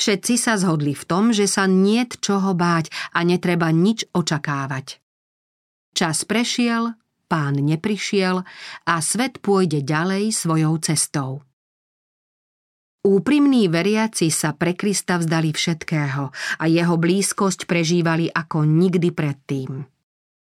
Všetci 0.00 0.34
sa 0.40 0.56
zhodli 0.56 0.96
v 0.96 1.04
tom, 1.04 1.30
že 1.30 1.44
sa 1.44 1.68
niet 1.68 2.24
čoho 2.24 2.56
báť 2.56 2.88
a 3.12 3.20
netreba 3.20 3.68
nič 3.68 4.08
očakávať. 4.16 4.96
Čas 5.92 6.24
prešiel, 6.24 6.96
pán 7.30 7.62
neprišiel 7.62 8.42
a 8.90 8.94
svet 8.98 9.38
pôjde 9.38 9.86
ďalej 9.86 10.34
svojou 10.34 10.74
cestou. 10.82 11.46
Úprimní 13.06 13.70
veriaci 13.70 14.28
sa 14.28 14.52
pre 14.52 14.74
Krista 14.74 15.16
vzdali 15.16 15.54
všetkého 15.54 16.34
a 16.58 16.64
jeho 16.66 16.94
blízkosť 16.98 17.64
prežívali 17.64 18.26
ako 18.28 18.66
nikdy 18.66 19.08
predtým. 19.14 19.86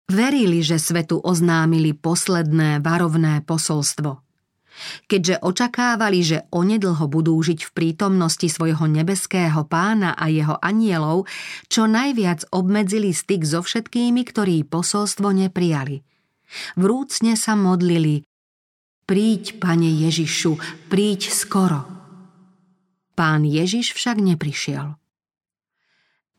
Verili, 0.09 0.63
že 0.63 0.81
svetu 0.81 1.19
oznámili 1.19 1.91
posledné 1.91 2.79
varovné 2.79 3.43
posolstvo– 3.43 4.11
keďže 5.07 5.43
očakávali, 5.43 6.19
že 6.23 6.37
onedlho 6.51 7.05
budú 7.07 7.35
žiť 7.39 7.59
v 7.67 7.71
prítomnosti 7.71 8.47
svojho 8.47 8.87
nebeského 8.87 9.67
pána 9.67 10.15
a 10.15 10.31
jeho 10.31 10.57
anielov, 10.59 11.27
čo 11.67 11.85
najviac 11.87 12.47
obmedzili 12.51 13.11
styk 13.11 13.43
so 13.43 13.61
všetkými, 13.61 14.21
ktorí 14.25 14.63
posolstvo 14.67 15.31
neprijali. 15.31 16.03
Vrúcne 16.75 17.39
sa 17.39 17.55
modlili 17.57 18.27
Príď, 19.11 19.59
pane 19.59 19.91
Ježišu, 20.07 20.55
príď 20.87 21.35
skoro. 21.35 21.83
Pán 23.11 23.43
Ježiš 23.43 23.91
však 23.91 24.23
neprišiel. 24.23 24.95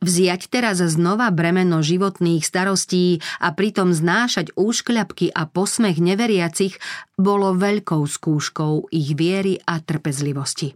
Vziať 0.01 0.49
teraz 0.49 0.81
znova 0.81 1.29
bremeno 1.29 1.85
životných 1.85 2.41
starostí 2.41 3.21
a 3.45 3.53
pritom 3.53 3.93
znášať 3.93 4.57
úškľapky 4.57 5.37
a 5.37 5.47
posmech 5.47 6.01
neveriacich 6.01 6.81
bolo 7.21 7.53
veľkou 7.55 8.09
skúškou 8.09 8.89
ich 8.89 9.15
viery 9.21 9.61
a 9.63 9.77
trpezlivosti. 9.79 10.73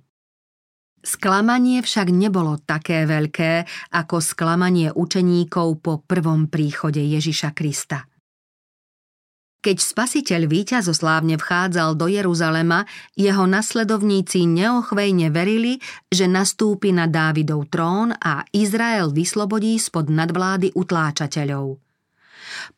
Sklamanie 1.00 1.80
však 1.80 2.12
nebolo 2.12 2.60
také 2.60 3.08
veľké 3.08 3.64
ako 3.96 4.20
sklamanie 4.20 4.92
učeníkov 4.92 5.80
po 5.80 6.04
prvom 6.04 6.52
príchode 6.52 7.00
Ježiša 7.00 7.56
Krista– 7.56 8.04
keď 9.66 9.82
spasiteľ 9.82 10.46
víťazoslávne 10.46 11.42
vchádzal 11.42 11.98
do 11.98 12.06
Jeruzalema, 12.06 12.86
jeho 13.18 13.50
nasledovníci 13.50 14.46
neochvejne 14.46 15.34
verili, 15.34 15.82
že 16.06 16.30
nastúpi 16.30 16.94
na 16.94 17.10
Dávidov 17.10 17.66
trón 17.66 18.14
a 18.14 18.46
Izrael 18.54 19.10
vyslobodí 19.10 19.74
spod 19.82 20.06
nadvlády 20.06 20.70
utláčateľov. 20.70 21.82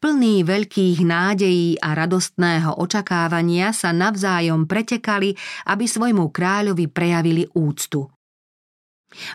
Plný 0.01 0.49
veľkých 0.49 1.05
nádejí 1.05 1.77
a 1.77 1.93
radostného 1.93 2.81
očakávania 2.81 3.77
sa 3.77 3.93
navzájom 3.93 4.65
pretekali, 4.65 5.37
aby 5.69 5.85
svojmu 5.85 6.33
kráľovi 6.33 6.89
prejavili 6.89 7.45
úctu. 7.53 8.09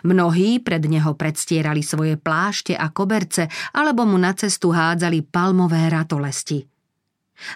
Mnohí 0.02 0.58
pred 0.58 0.82
neho 0.90 1.14
predstierali 1.14 1.86
svoje 1.86 2.18
plášte 2.18 2.74
a 2.74 2.90
koberce 2.90 3.46
alebo 3.78 4.02
mu 4.02 4.18
na 4.18 4.34
cestu 4.34 4.74
hádzali 4.74 5.22
palmové 5.22 5.86
ratolesti– 5.86 6.66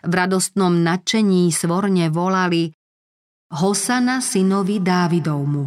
v 0.05 0.13
radostnom 0.13 0.73
nadšení 0.85 1.51
svorne 1.51 2.11
volali 2.13 2.71
Hosana 3.49 4.21
synovi 4.21 4.79
Dávidovmu. 4.79 5.65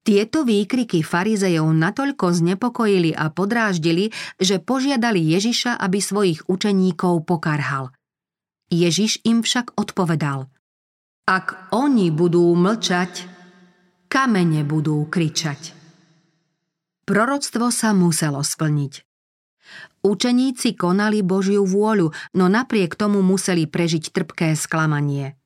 Tieto 0.00 0.48
výkriky 0.48 1.04
farizejov 1.04 1.68
natoľko 1.76 2.32
znepokojili 2.32 3.12
a 3.12 3.28
podráždili, 3.28 4.08
že 4.40 4.56
požiadali 4.56 5.20
Ježiša, 5.20 5.76
aby 5.76 6.00
svojich 6.00 6.48
učeníkov 6.48 7.28
pokarhal. 7.28 7.92
Ježiš 8.72 9.20
im 9.28 9.44
však 9.44 9.76
odpovedal 9.76 10.48
Ak 11.28 11.74
oni 11.74 12.08
budú 12.14 12.54
mlčať, 12.56 13.28
kamene 14.08 14.64
budú 14.64 15.04
kričať. 15.10 15.76
Proroctvo 17.04 17.74
sa 17.74 17.90
muselo 17.90 18.40
splniť. 18.40 19.09
Učeníci 20.00 20.80
konali 20.80 21.20
Božiu 21.20 21.68
vôľu, 21.68 22.08
no 22.32 22.44
napriek 22.48 22.96
tomu 22.96 23.20
museli 23.20 23.68
prežiť 23.68 24.16
trpké 24.16 24.56
sklamanie. 24.56 25.36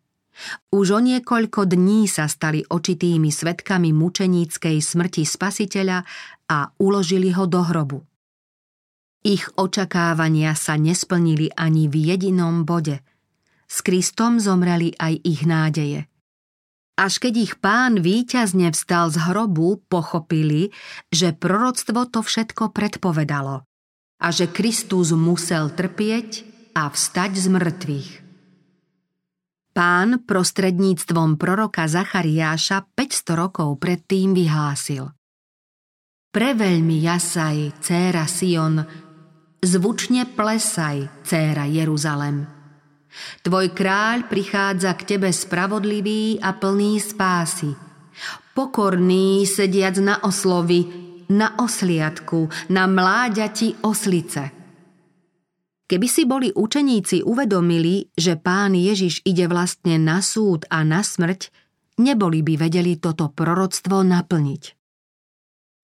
Už 0.71 0.95
o 0.95 1.01
niekoľko 1.03 1.67
dní 1.67 2.07
sa 2.07 2.31
stali 2.31 2.63
očitými 2.63 3.35
svetkami 3.35 3.91
mučeníckej 3.91 4.79
smrti 4.79 5.27
spasiteľa 5.27 6.07
a 6.51 6.71
uložili 6.79 7.35
ho 7.35 7.51
do 7.51 7.67
hrobu. 7.67 7.99
Ich 9.27 9.51
očakávania 9.59 10.55
sa 10.55 10.79
nesplnili 10.79 11.51
ani 11.59 11.91
v 11.91 12.15
jedinom 12.15 12.63
bode. 12.63 13.03
S 13.67 13.83
Kristom 13.83 14.39
zomreli 14.39 14.95
aj 14.95 15.19
ich 15.27 15.43
nádeje. 15.43 16.07
Až 16.95 17.19
keď 17.19 17.35
ich 17.43 17.55
pán 17.59 17.99
víťazne 17.99 18.71
vstal 18.71 19.11
z 19.11 19.19
hrobu, 19.19 19.83
pochopili, 19.91 20.71
že 21.11 21.35
proroctvo 21.35 22.07
to 22.07 22.23
všetko 22.23 22.71
predpovedalo 22.71 23.67
a 24.25 24.33
že 24.33 24.49
Kristus 24.49 25.13
musel 25.13 25.69
trpieť 25.69 26.49
a 26.73 26.89
vstať 26.89 27.33
z 27.37 27.47
mŕtvych. 27.53 28.11
Pán 29.77 30.25
prostredníctvom 30.25 31.37
proroka 31.37 31.85
Zachariáša 31.85 32.89
500 32.97 33.37
rokov 33.37 33.77
predtým 33.77 34.33
vyhlásil 34.33 35.13
Preveľmi 36.33 36.99
jasaj, 37.05 37.79
céra 37.85 38.27
Sion, 38.27 38.81
zvučne 39.63 40.27
plesaj, 40.35 41.23
céra 41.23 41.69
Jeruzalem. 41.69 42.49
Tvoj 43.47 43.71
kráľ 43.71 44.27
prichádza 44.27 44.99
k 44.99 45.15
tebe 45.15 45.31
spravodlivý 45.31 46.43
a 46.43 46.59
plný 46.59 46.99
spásy, 46.99 47.71
pokorný 48.51 49.47
sediac 49.47 49.95
na 50.03 50.19
oslovi, 50.27 51.04
na 51.31 51.55
osliadku, 51.61 52.49
na 52.73 52.89
mláďati 52.89 53.85
oslice. 53.85 54.51
Keby 55.85 56.09
si 56.09 56.25
boli 56.25 56.49
učeníci 56.49 57.21
uvedomili, 57.23 58.09
že 58.17 58.41
pán 58.41 58.73
Ježiš 58.73 59.21
ide 59.29 59.45
vlastne 59.45 60.01
na 60.01 60.25
súd 60.25 60.65
a 60.73 60.81
na 60.81 61.05
smrť, 61.05 61.53
neboli 62.01 62.41
by 62.41 62.57
vedeli 62.57 62.97
toto 62.97 63.29
proroctvo 63.29 64.01
naplniť. 64.01 64.63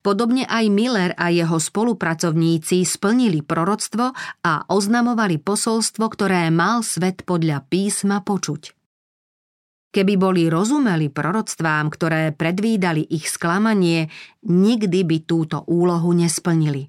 Podobne 0.00 0.48
aj 0.48 0.64
Miller 0.72 1.12
a 1.20 1.28
jeho 1.28 1.60
spolupracovníci 1.60 2.88
splnili 2.88 3.44
proroctvo 3.44 4.16
a 4.40 4.52
oznamovali 4.72 5.36
posolstvo, 5.36 6.08
ktoré 6.08 6.48
mal 6.48 6.80
svet 6.80 7.28
podľa 7.28 7.68
písma 7.68 8.24
počuť. 8.24 8.79
Keby 9.90 10.14
boli 10.14 10.46
rozumeli 10.46 11.10
proroctvám, 11.10 11.90
ktoré 11.90 12.30
predvídali 12.30 13.02
ich 13.10 13.26
sklamanie, 13.26 14.06
nikdy 14.46 15.02
by 15.02 15.18
túto 15.26 15.66
úlohu 15.66 16.14
nesplnili. 16.14 16.86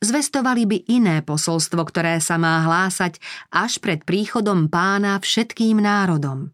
Zvestovali 0.00 0.64
by 0.64 0.78
iné 0.90 1.20
posolstvo, 1.20 1.84
ktoré 1.84 2.18
sa 2.18 2.40
má 2.40 2.64
hlásať 2.64 3.20
až 3.52 3.78
pred 3.78 4.02
príchodom 4.02 4.72
pána 4.72 5.20
všetkým 5.20 5.78
národom. 5.78 6.50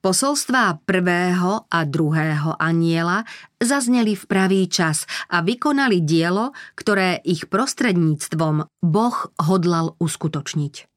Posolstvá 0.00 0.86
prvého 0.86 1.66
a 1.66 1.82
druhého 1.82 2.54
aniela 2.62 3.26
zazneli 3.58 4.14
v 4.14 4.24
pravý 4.24 4.60
čas 4.70 5.02
a 5.26 5.42
vykonali 5.42 6.00
dielo, 6.00 6.54
ktoré 6.78 7.18
ich 7.26 7.50
prostredníctvom 7.50 8.70
Boh 8.86 9.16
hodlal 9.42 9.98
uskutočniť. 9.98 10.95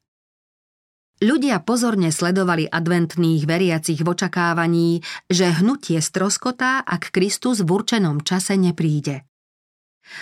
Ľudia 1.20 1.60
pozorne 1.68 2.16
sledovali 2.16 2.64
adventných 2.64 3.44
veriacich 3.44 4.00
v 4.00 4.08
očakávaní, 4.08 5.04
že 5.28 5.52
hnutie 5.52 6.00
stroskotá, 6.00 6.80
ak 6.80 7.12
Kristus 7.12 7.60
v 7.60 7.76
určenom 7.76 8.24
čase 8.24 8.56
nepríde. 8.56 9.28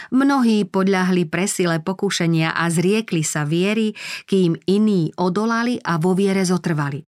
Mnohí 0.10 0.66
podľahli 0.66 1.30
presile 1.30 1.78
pokušenia 1.86 2.58
a 2.58 2.66
zriekli 2.74 3.22
sa 3.22 3.46
viery, 3.46 3.94
kým 4.26 4.58
iní 4.66 5.14
odolali 5.22 5.78
a 5.86 6.02
vo 6.02 6.18
viere 6.18 6.42
zotrvali. 6.42 7.06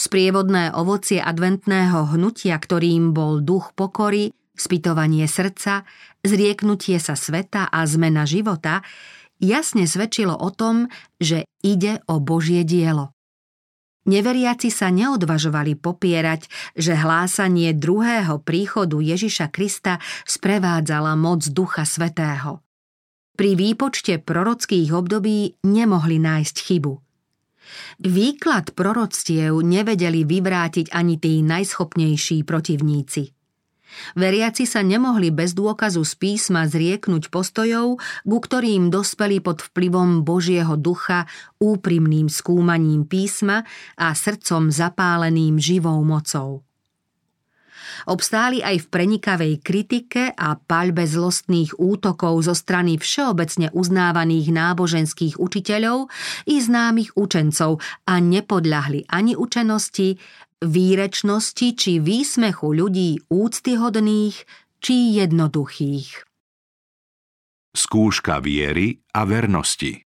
Sprievodné 0.00 0.72
ovocie 0.72 1.20
adventného 1.20 2.16
hnutia, 2.16 2.56
ktorým 2.56 3.12
bol 3.12 3.44
duch 3.44 3.76
pokory, 3.76 4.32
spytovanie 4.56 5.28
srdca, 5.28 5.84
zrieknutie 6.24 6.96
sa 6.96 7.12
sveta 7.12 7.68
a 7.68 7.84
zmena 7.84 8.24
života, 8.24 8.80
jasne 9.42 9.88
svedčilo 9.90 10.34
o 10.36 10.50
tom, 10.54 10.86
že 11.18 11.48
ide 11.64 12.00
o 12.06 12.22
Božie 12.22 12.62
dielo. 12.62 13.14
Neveriaci 14.04 14.68
sa 14.68 14.92
neodvažovali 14.92 15.80
popierať, 15.80 16.44
že 16.76 16.92
hlásanie 16.92 17.72
druhého 17.72 18.36
príchodu 18.44 19.00
Ježiša 19.00 19.48
Krista 19.48 19.96
sprevádzala 20.28 21.16
moc 21.16 21.40
Ducha 21.48 21.88
Svetého. 21.88 22.60
Pri 23.34 23.58
výpočte 23.58 24.22
prorockých 24.22 24.94
období 24.94 25.58
nemohli 25.66 26.22
nájsť 26.22 26.56
chybu. 26.62 26.94
Výklad 28.04 28.76
proroctiev 28.76 29.58
nevedeli 29.58 30.22
vyvrátiť 30.22 30.94
ani 30.94 31.18
tí 31.18 31.42
najschopnejší 31.42 32.46
protivníci. 32.46 33.33
Veriaci 34.18 34.64
sa 34.68 34.84
nemohli 34.84 35.30
bez 35.30 35.52
dôkazu 35.56 36.02
z 36.04 36.12
písma 36.18 36.66
zrieknúť 36.68 37.32
postojov, 37.32 37.98
ku 38.22 38.38
ktorým 38.38 38.90
dospeli 38.92 39.40
pod 39.40 39.62
vplyvom 39.62 40.26
Božieho 40.26 40.76
ducha 40.76 41.26
úprimným 41.62 42.28
skúmaním 42.28 43.08
písma 43.08 43.62
a 43.96 44.12
srdcom 44.12 44.68
zapáleným 44.68 45.56
živou 45.56 46.02
mocou. 46.02 46.66
Obstáli 48.04 48.60
aj 48.60 48.84
v 48.84 48.90
prenikavej 48.90 49.54
kritike 49.62 50.34
a 50.34 50.58
paľbe 50.58 51.06
zlostných 51.06 51.78
útokov 51.78 52.44
zo 52.44 52.54
strany 52.56 53.00
všeobecne 53.00 53.72
uznávaných 53.72 54.50
náboženských 54.52 55.34
učiteľov 55.40 56.10
i 56.50 56.60
známych 56.60 57.16
učencov 57.16 57.80
a 58.04 58.14
nepodľahli 58.20 59.08
ani 59.08 59.38
učenosti, 59.38 60.20
výrečnosti 60.62 61.74
či 61.74 61.98
výsmechu 61.98 62.68
ľudí 62.70 63.24
úctyhodných 63.26 64.36
či 64.78 64.96
jednoduchých. 65.18 66.08
Skúška 67.74 68.38
viery 68.38 69.02
a 69.10 69.26
vernosti 69.26 70.04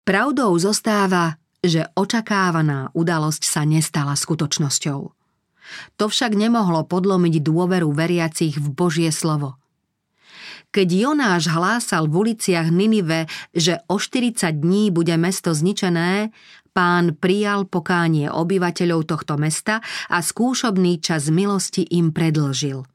Pravdou 0.00 0.56
zostáva, 0.56 1.36
že 1.60 1.84
očakávaná 1.92 2.88
udalosť 2.96 3.42
sa 3.44 3.68
nestala 3.68 4.16
skutočnosťou. 4.16 5.00
To 6.00 6.04
však 6.08 6.32
nemohlo 6.34 6.82
podlomiť 6.88 7.44
dôveru 7.44 7.92
veriacich 7.92 8.56
v 8.58 8.66
Božie 8.72 9.12
slovo. 9.12 9.60
Keď 10.70 10.88
Jonáš 10.88 11.50
hlásal 11.50 12.06
v 12.06 12.14
uliciach 12.26 12.70
Ninive, 12.70 13.26
že 13.50 13.82
o 13.90 13.98
40 13.98 14.54
dní 14.54 14.94
bude 14.94 15.14
mesto 15.18 15.50
zničené, 15.50 16.30
pán 16.70 17.18
prijal 17.18 17.66
pokánie 17.66 18.30
obyvateľov 18.30 19.10
tohto 19.10 19.34
mesta 19.36 19.82
a 20.08 20.18
skúšobný 20.22 21.02
čas 21.02 21.28
milosti 21.28 21.86
im 21.90 22.14
predlžil. 22.14 22.86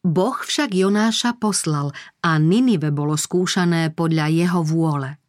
Boh 0.00 0.38
však 0.40 0.72
Jonáša 0.72 1.36
poslal 1.36 1.92
a 2.24 2.40
Ninive 2.40 2.88
bolo 2.88 3.20
skúšané 3.20 3.92
podľa 3.92 4.32
jeho 4.32 4.64
vôle. 4.64 5.20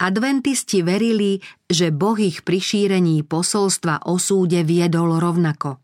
Adventisti 0.00 0.80
verili, 0.80 1.36
že 1.68 1.92
Boh 1.92 2.16
ich 2.16 2.40
pri 2.40 2.56
šírení 2.56 3.20
posolstva 3.20 4.08
o 4.08 4.16
súde 4.16 4.64
viedol 4.64 5.20
rovnako. 5.20 5.76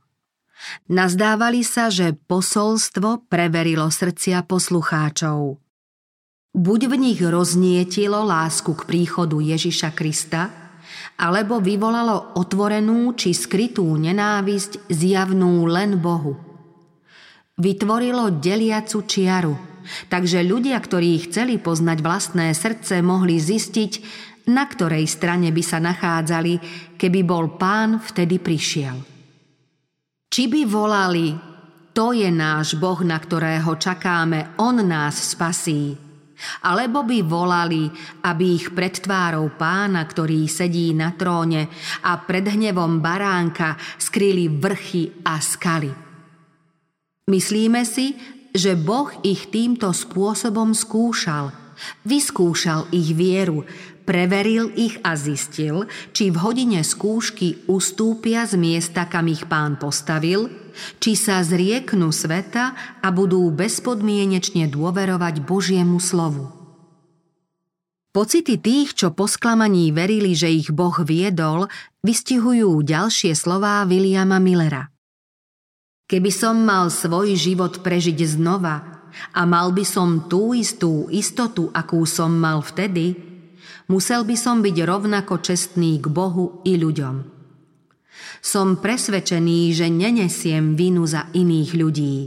Nazdávali 0.89 1.61
sa, 1.61 1.93
že 1.93 2.17
posolstvo 2.17 3.29
preverilo 3.29 3.93
srdcia 3.93 4.41
poslucháčov. 4.49 5.66
Buď 6.57 6.81
v 6.89 6.95
nich 6.97 7.21
roznietilo 7.21 8.25
lásku 8.25 8.73
k 8.73 8.89
príchodu 8.89 9.37
Ježiša 9.37 9.93
Krista, 9.93 10.49
alebo 11.21 11.61
vyvolalo 11.61 12.41
otvorenú 12.41 13.13
či 13.13 13.37
skrytú 13.37 13.85
nenávisť 14.01 14.89
zjavnú 14.89 15.69
len 15.69 16.01
Bohu. 16.01 16.37
Vytvorilo 17.61 18.33
deliacu 18.41 19.05
čiaru– 19.05 19.57
takže 20.11 20.43
ľudia, 20.43 20.79
ktorí 20.79 21.31
chceli 21.31 21.59
poznať 21.59 21.99
vlastné 22.03 22.53
srdce, 22.53 23.01
mohli 23.01 23.39
zistiť, 23.39 23.93
na 24.51 24.67
ktorej 24.67 25.07
strane 25.11 25.51
by 25.51 25.63
sa 25.63 25.79
nachádzali, 25.83 26.55
keby 26.95 27.21
bol 27.27 27.59
pán 27.59 27.99
vtedy 27.99 28.39
prišiel. 28.39 28.97
Či 30.27 30.43
by 30.51 30.63
volali, 30.67 31.35
to 31.95 32.13
je 32.13 32.29
náš 32.29 32.77
Boh, 32.77 33.01
na 33.03 33.17
ktorého 33.19 33.75
čakáme, 33.79 34.59
on 34.61 34.83
nás 34.85 35.35
spasí. 35.35 36.06
Alebo 36.65 37.03
by 37.03 37.19
volali, 37.25 37.89
aby 38.25 38.45
ich 38.57 38.73
pred 38.77 39.01
tvárou 39.01 39.53
pána, 39.57 40.05
ktorý 40.05 40.45
sedí 40.47 40.93
na 40.93 41.17
tróne 41.17 41.69
a 42.05 42.21
pred 42.21 42.47
hnevom 42.53 43.01
baránka 43.01 43.77
skryli 43.97 44.53
vrchy 44.53 45.25
a 45.25 45.41
skaly. 45.41 45.93
Myslíme 47.27 47.83
si, 47.83 48.15
že 48.57 48.79
Boh 48.79 49.13
ich 49.27 49.53
týmto 49.53 49.93
spôsobom 49.93 50.73
skúšal. 50.73 51.53
Vyskúšal 52.09 52.89
ich 52.89 53.13
vieru, 53.13 53.69
preveril 54.09 54.73
ich 54.79 54.97
a 55.05 55.13
zistil, 55.19 55.85
či 56.15 56.33
v 56.33 56.41
hodine 56.41 56.81
skúšky 56.81 57.69
ustúpia 57.69 58.49
z 58.49 58.57
miesta, 58.57 59.11
kam 59.11 59.29
ich 59.29 59.45
pán 59.45 59.77
postavil, 59.77 60.49
či 60.99 61.19
sa 61.19 61.43
zrieknú 61.43 62.13
sveta 62.13 62.77
a 63.03 63.09
budú 63.15 63.49
bezpodmienečne 63.53 64.69
dôverovať 64.71 65.45
Božiemu 65.45 66.01
slovu. 66.01 66.53
Pocity 68.17 68.57
tých, 68.57 68.97
čo 68.97 69.13
po 69.13 69.29
sklamaní 69.29 69.93
verili, 69.93 70.33
že 70.33 70.49
ich 70.49 70.73
Boh 70.73 70.97
viedol, 71.05 71.69
vystihujú 72.01 72.81
ďalšie 72.81 73.37
slová 73.37 73.85
Williama 73.85 74.41
Millera– 74.41 74.89
Keby 76.07 76.31
som 76.31 76.63
mal 76.63 76.87
svoj 76.87 77.35
život 77.35 77.83
prežiť 77.83 78.39
znova 78.39 79.03
a 79.35 79.43
mal 79.43 79.75
by 79.75 79.83
som 79.83 80.31
tú 80.31 80.55
istú 80.55 81.11
istotu, 81.11 81.67
akú 81.75 82.07
som 82.07 82.31
mal 82.31 82.63
vtedy, 82.63 83.19
musel 83.91 84.23
by 84.23 84.39
som 84.39 84.63
byť 84.63 84.77
rovnako 84.87 85.43
čestný 85.43 85.99
k 85.99 86.07
Bohu 86.07 86.63
i 86.63 86.79
ľuďom. 86.79 87.36
Som 88.41 88.79
presvedčený, 88.79 89.75
že 89.75 89.87
nenesiem 89.91 90.79
vinu 90.79 91.05
za 91.05 91.29
iných 91.35 91.71
ľudí. 91.75 92.19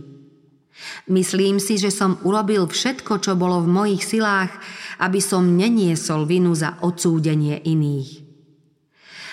Myslím 1.11 1.59
si, 1.59 1.75
že 1.75 1.91
som 1.91 2.19
urobil 2.23 2.67
všetko, 2.67 3.19
čo 3.19 3.35
bolo 3.35 3.59
v 3.63 3.67
mojich 3.67 4.03
silách, 4.03 4.51
aby 5.03 5.19
som 5.19 5.59
neniesol 5.59 6.23
vinu 6.23 6.55
za 6.55 6.79
odsúdenie 6.79 7.59
iných. 7.67 8.23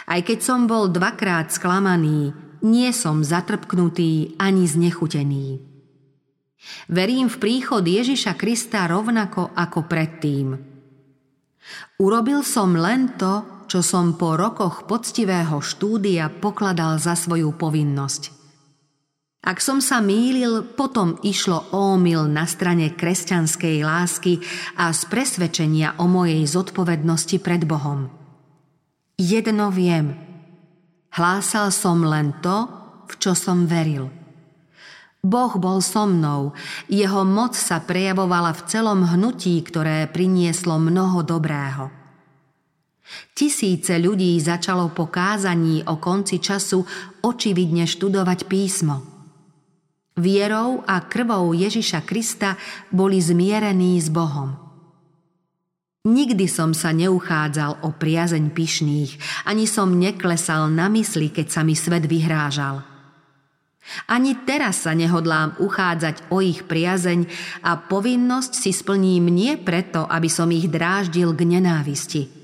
Aj 0.07 0.21
keď 0.23 0.39
som 0.43 0.71
bol 0.71 0.91
dvakrát 0.91 1.51
sklamaný, 1.51 2.35
nie 2.63 2.91
som 2.91 3.23
zatrpknutý 3.23 4.39
ani 4.39 4.67
znechutený. 4.67 5.63
Verím 6.91 7.31
v 7.31 7.37
príchod 7.39 7.83
Ježiša 7.83 8.35
Krista 8.35 8.91
rovnako 8.91 9.55
ako 9.55 9.87
predtým. 9.87 10.59
Urobil 11.99 12.43
som 12.43 12.75
len 12.75 13.15
to, 13.19 13.43
čo 13.67 13.83
som 13.83 14.15
po 14.15 14.39
rokoch 14.39 14.87
poctivého 14.87 15.59
štúdia 15.61 16.31
pokladal 16.31 16.99
za 17.03 17.19
svoju 17.19 17.55
povinnosť. 17.55 18.35
Ak 19.47 19.63
som 19.63 19.79
sa 19.79 20.03
mýlil, 20.03 20.75
potom 20.75 21.23
išlo 21.23 21.71
o 21.71 21.95
omyl 21.95 22.27
na 22.27 22.51
strane 22.51 22.91
kresťanskej 22.95 23.83
lásky 23.87 24.43
a 24.75 24.91
z 24.91 25.03
presvedčenia 25.07 26.03
o 26.03 26.11
mojej 26.11 26.43
zodpovednosti 26.47 27.39
pred 27.39 27.63
Bohom. 27.63 28.11
Jedno 29.15 29.71
viem– 29.71 30.15
Hlásal 31.17 31.73
som 31.73 32.05
len 32.05 32.37
to, 32.45 32.69
v 33.09 33.15
čo 33.17 33.33
som 33.33 33.65
veril. 33.65 34.13
Boh 35.25 35.57
bol 35.57 35.81
so 35.81 36.05
mnou, 36.05 36.53
jeho 36.93 37.25
moc 37.25 37.57
sa 37.57 37.81
prejavovala 37.81 38.53
v 38.53 38.65
celom 38.69 39.01
hnutí, 39.01 39.57
ktoré 39.65 40.13
prinieslo 40.13 40.77
mnoho 40.77 41.25
dobrého. 41.25 41.89
Tisíce 43.35 43.97
ľudí 44.03 44.35
začalo 44.43 44.91
po 44.91 45.07
kázaní 45.07 45.87
o 45.87 45.97
konci 46.03 46.43
času 46.43 46.83
očividne 47.23 47.87
študovať 47.87 48.51
písmo. 48.51 48.97
Vierou 50.17 50.81
a 50.89 51.05
krvou 51.05 51.53
Ježiša 51.53 52.03
Krista 52.09 52.57
boli 52.89 53.21
zmierení 53.21 54.01
s 54.01 54.09
Bohom. 54.09 54.57
Nikdy 56.07 56.47
som 56.47 56.71
sa 56.71 56.95
neuchádzal 56.95 57.83
o 57.83 57.91
priazeň 57.91 58.55
pyšných, 58.55 59.45
ani 59.45 59.67
som 59.67 59.91
neklesal 59.91 60.71
na 60.71 60.87
mysli, 60.87 61.35
keď 61.35 61.47
sa 61.51 61.61
mi 61.67 61.75
svet 61.75 62.07
vyhrážal. 62.07 62.87
Ani 64.07 64.39
teraz 64.47 64.87
sa 64.87 64.95
nehodlám 64.95 65.59
uchádzať 65.63 66.31
o 66.31 66.43
ich 66.43 66.67
priazeň 66.67 67.27
a 67.63 67.79
povinnosť 67.79 68.53
si 68.55 68.71
splním 68.75 69.31
nie 69.31 69.55
preto, 69.59 70.07
aby 70.07 70.31
som 70.31 70.51
ich 70.51 70.67
dráždil 70.71 71.35
k 71.35 71.43
nenávisti. 71.59 72.36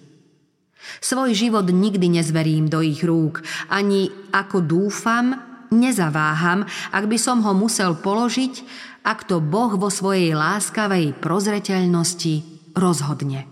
Svoj 1.00 1.34
život 1.36 1.66
nikdy 1.70 2.20
nezverím 2.20 2.66
do 2.66 2.82
ich 2.82 3.02
rúk, 3.02 3.42
ani 3.70 4.10
ako 4.34 4.62
dúfam, 4.62 5.38
nezaváham, 5.72 6.68
ak 6.92 7.04
by 7.08 7.18
som 7.18 7.40
ho 7.42 7.56
musel 7.56 7.96
položiť, 7.96 8.54
ak 9.02 9.26
to 9.26 9.42
Boh 9.42 9.74
vo 9.74 9.88
svojej 9.90 10.36
láskavej 10.36 11.18
prozreteľnosti 11.18 12.34
rozhodne. 12.76 13.48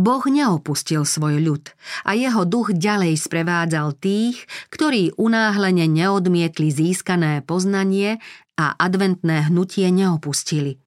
Boh 0.00 0.24
neopustil 0.24 1.04
svoj 1.04 1.44
ľud 1.44 1.64
a 2.08 2.16
jeho 2.16 2.48
duch 2.48 2.72
ďalej 2.72 3.20
sprevádzal 3.20 4.00
tých, 4.00 4.48
ktorí 4.72 5.12
unáhlene 5.20 5.84
neodmietli 5.84 6.72
získané 6.72 7.44
poznanie 7.44 8.16
a 8.56 8.72
adventné 8.80 9.52
hnutie 9.52 9.92
neopustili. 9.92 10.80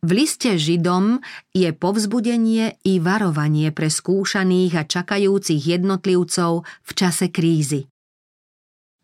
V 0.00 0.10
liste 0.16 0.56
Židom 0.56 1.20
je 1.52 1.76
povzbudenie 1.76 2.80
i 2.88 2.96
varovanie 2.96 3.68
pre 3.68 3.92
skúšaných 3.92 4.72
a 4.80 4.82
čakajúcich 4.88 5.60
jednotlivcov 5.60 6.64
v 6.64 6.90
čase 6.96 7.28
krízy. 7.28 7.84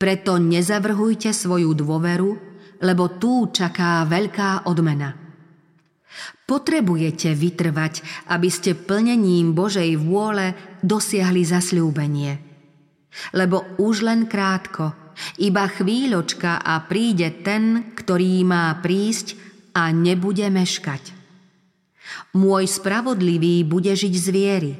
Preto 0.00 0.40
nezavrhujte 0.40 1.36
svoju 1.36 1.76
dôveru, 1.76 2.30
lebo 2.80 3.04
tú 3.20 3.52
čaká 3.52 4.04
veľká 4.08 4.68
odmena– 4.68 5.22
Potrebujete 6.46 7.34
vytrvať, 7.34 8.06
aby 8.30 8.48
ste 8.48 8.78
plnením 8.78 9.52
Božej 9.52 9.98
vôle 9.98 10.54
dosiahli 10.78 11.42
zasľúbenie. 11.42 12.38
Lebo 13.34 13.66
už 13.82 14.06
len 14.06 14.30
krátko, 14.30 14.94
iba 15.40 15.66
chvíľočka 15.66 16.60
a 16.60 16.84
príde 16.84 17.42
ten, 17.42 17.96
ktorý 17.96 18.44
má 18.46 18.76
prísť 18.78 19.45
a 19.76 19.92
nebude 19.92 20.48
meškať. 20.48 21.12
Môj 22.32 22.64
spravodlivý 22.64 23.60
bude 23.68 23.92
žiť 23.92 24.14
z 24.16 24.26
viery, 24.32 24.72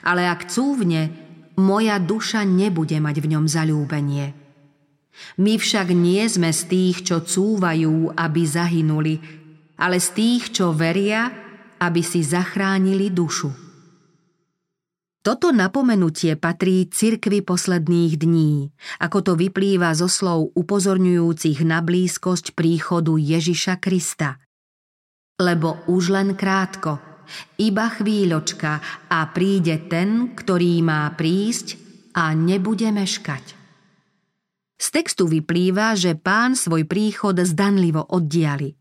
ale 0.00 0.24
ak 0.24 0.48
cúvne, 0.48 1.12
moja 1.60 2.00
duša 2.00 2.40
nebude 2.48 2.96
mať 2.96 3.16
v 3.20 3.26
ňom 3.36 3.44
zalúbenie. 3.44 4.32
My 5.36 5.60
však 5.60 5.92
nie 5.92 6.24
sme 6.24 6.48
z 6.48 6.62
tých, 6.72 6.96
čo 7.04 7.20
cúvajú, 7.20 8.16
aby 8.16 8.42
zahynuli, 8.48 9.20
ale 9.76 10.00
z 10.00 10.08
tých, 10.16 10.42
čo 10.56 10.72
veria, 10.72 11.28
aby 11.76 12.00
si 12.00 12.24
zachránili 12.24 13.12
dušu. 13.12 13.69
Toto 15.20 15.52
napomenutie 15.52 16.32
patrí 16.40 16.88
cirkvi 16.88 17.44
posledných 17.44 18.16
dní, 18.16 18.72
ako 19.04 19.18
to 19.20 19.32
vyplýva 19.36 19.92
zo 19.92 20.08
slov 20.08 20.56
upozorňujúcich 20.56 21.60
na 21.60 21.84
blízkosť 21.84 22.56
príchodu 22.56 23.20
Ježiša 23.20 23.84
Krista. 23.84 24.40
Lebo 25.36 25.84
už 25.92 26.16
len 26.16 26.32
krátko, 26.32 26.96
iba 27.60 27.92
chvíľočka 27.92 28.80
a 29.12 29.28
príde 29.28 29.92
ten, 29.92 30.32
ktorý 30.32 30.80
má 30.80 31.12
prísť 31.12 31.76
a 32.16 32.32
nebude 32.32 32.88
meškať. 32.88 33.44
Z 34.80 34.86
textu 34.88 35.28
vyplýva, 35.28 36.00
že 36.00 36.16
pán 36.16 36.56
svoj 36.56 36.88
príchod 36.88 37.36
zdanlivo 37.36 38.08
oddiali. 38.08 38.72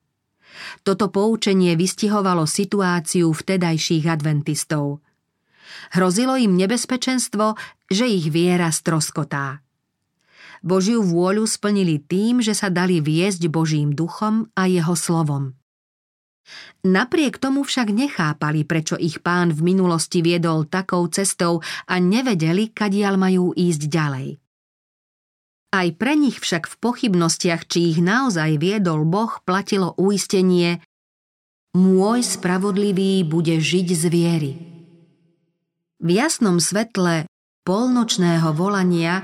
Toto 0.88 1.12
poučenie 1.12 1.76
vystihovalo 1.76 2.48
situáciu 2.48 3.28
vtedajších 3.36 4.08
adventistov. 4.08 5.04
Hrozilo 5.93 6.38
im 6.38 6.57
nebezpečenstvo, 6.57 7.57
že 7.89 8.05
ich 8.05 8.30
viera 8.30 8.70
stroskotá. 8.70 9.61
Božiu 10.59 10.99
vôľu 10.99 11.47
splnili 11.47 12.03
tým, 12.03 12.43
že 12.43 12.51
sa 12.51 12.67
dali 12.67 12.99
viesť 12.99 13.47
Božím 13.47 13.95
duchom 13.95 14.51
a 14.59 14.67
jeho 14.67 14.91
slovom. 14.93 15.55
Napriek 16.84 17.38
tomu 17.38 17.61
však 17.63 17.93
nechápali, 17.93 18.65
prečo 18.65 18.97
ich 18.97 19.22
pán 19.22 19.53
v 19.53 19.61
minulosti 19.74 20.26
viedol 20.26 20.65
takou 20.65 21.05
cestou 21.07 21.61
a 21.86 21.95
nevedeli, 22.01 22.74
kadiaľ 22.74 23.15
majú 23.15 23.43
ísť 23.53 23.82
ďalej. 23.88 24.28
Aj 25.70 25.88
pre 25.93 26.17
nich 26.17 26.41
však 26.41 26.65
v 26.65 26.76
pochybnostiach, 26.82 27.70
či 27.70 27.93
ich 27.93 27.99
naozaj 28.01 28.57
viedol 28.57 29.05
Boh, 29.05 29.38
platilo 29.45 29.93
uistenie 30.01 30.82
Môj 31.78 32.26
spravodlivý 32.26 33.22
bude 33.30 33.61
žiť 33.61 33.88
z 33.93 34.03
viery. 34.09 34.79
V 36.00 36.16
jasnom 36.16 36.64
svetle 36.64 37.28
polnočného 37.68 38.56
volania, 38.56 39.20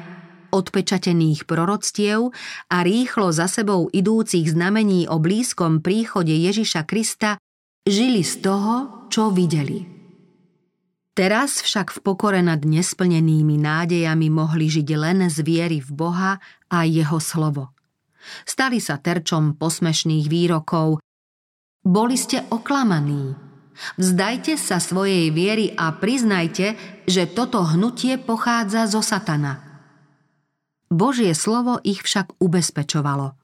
odpečatených 0.51 1.47
proroctiev 1.47 2.35
a 2.67 2.77
rýchlo 2.83 3.31
za 3.31 3.47
sebou 3.47 3.87
idúcich 3.95 4.51
znamení 4.51 5.07
o 5.07 5.15
blízkom 5.15 5.79
príchode 5.79 6.35
Ježiša 6.35 6.83
Krista 6.83 7.39
žili 7.87 8.27
z 8.27 8.43
toho, 8.43 9.07
čo 9.07 9.31
videli. 9.31 9.87
Teraz 11.15 11.63
však 11.63 11.95
v 11.95 11.99
pokore 12.03 12.43
nad 12.43 12.59
nesplnenými 12.59 13.55
nádejami 13.55 14.27
mohli 14.27 14.67
žiť 14.67 14.87
len 14.99 15.31
z 15.31 15.47
viery 15.47 15.79
v 15.79 15.89
Boha 15.95 16.43
a 16.67 16.83
jeho 16.83 17.23
slovo. 17.23 17.71
Stali 18.43 18.83
sa 18.83 18.99
terčom 18.99 19.55
posmešných 19.55 20.27
výrokov. 20.27 20.99
Boli 21.87 22.19
ste 22.19 22.43
oklamaní. 22.51 23.44
Vzdajte 23.99 24.55
sa 24.55 24.79
svojej 24.79 25.31
viery 25.31 25.75
a 25.75 25.91
priznajte, 25.95 26.75
že 27.05 27.27
toto 27.27 27.63
hnutie 27.63 28.15
pochádza 28.19 28.87
zo 28.87 29.03
satana. 29.03 29.61
Božie 30.87 31.35
slovo 31.35 31.81
ich 31.83 32.01
však 32.05 32.39
ubezpečovalo. 32.39 33.35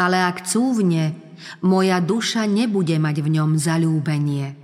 Ale 0.00 0.16
ak 0.16 0.48
cúvne, 0.48 1.12
moja 1.60 2.00
duša 2.00 2.48
nebude 2.48 2.96
mať 2.96 3.16
v 3.20 3.28
ňom 3.36 3.50
zalúbenie. 3.60 4.56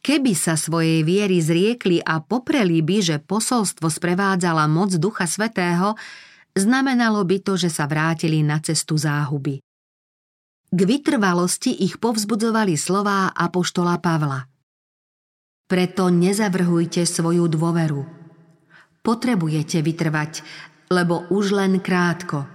Keby 0.00 0.32
sa 0.32 0.56
svojej 0.56 1.04
viery 1.04 1.44
zriekli 1.44 2.00
a 2.00 2.24
popreli 2.24 2.80
by, 2.80 2.96
že 3.04 3.16
posolstvo 3.20 3.90
sprevádzala 3.90 4.64
moc 4.64 4.96
Ducha 4.96 5.28
Svetého, 5.28 5.92
znamenalo 6.56 7.20
by 7.26 7.36
to, 7.44 7.60
že 7.60 7.68
sa 7.68 7.84
vrátili 7.84 8.40
na 8.40 8.62
cestu 8.64 8.96
záhuby. 8.96 9.60
K 10.70 10.86
vytrvalosti 10.86 11.82
ich 11.82 11.98
povzbudzovali 11.98 12.78
slová 12.78 13.34
apoštola 13.34 13.98
Pavla. 13.98 14.46
Preto 15.66 16.06
nezavrhujte 16.14 17.02
svoju 17.02 17.50
dôveru. 17.50 18.06
Potrebujete 19.02 19.82
vytrvať, 19.82 20.46
lebo 20.94 21.26
už 21.34 21.58
len 21.58 21.82
krátko. 21.82 22.46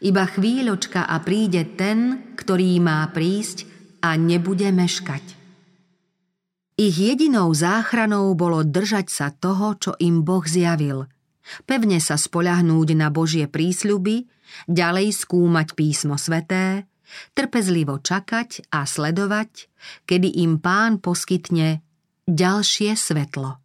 Iba 0.00 0.24
chvíľočka 0.32 1.04
a 1.04 1.20
príde 1.20 1.68
ten, 1.76 2.32
ktorý 2.40 2.80
má 2.80 3.04
prísť 3.12 3.68
a 4.00 4.16
nebude 4.16 4.72
meškať. 4.72 5.24
Ich 6.80 6.96
jedinou 6.96 7.52
záchranou 7.52 8.32
bolo 8.32 8.64
držať 8.64 9.06
sa 9.12 9.28
toho, 9.28 9.76
čo 9.76 9.92
im 10.00 10.24
Boh 10.24 10.44
zjavil. 10.48 11.04
Pevne 11.68 12.00
sa 12.00 12.16
spoľahnúť 12.16 12.96
na 12.96 13.12
Božie 13.12 13.44
prísľuby, 13.44 14.24
ďalej 14.72 15.12
skúmať 15.12 15.76
písmo 15.76 16.16
sveté, 16.16 16.88
trpezlivo 17.34 17.98
čakať 18.00 18.72
a 18.74 18.84
sledovať, 18.84 19.70
kedy 20.04 20.28
im 20.44 20.58
pán 20.58 20.98
poskytne 20.98 21.82
ďalšie 22.28 22.94
svetlo. 22.94 23.58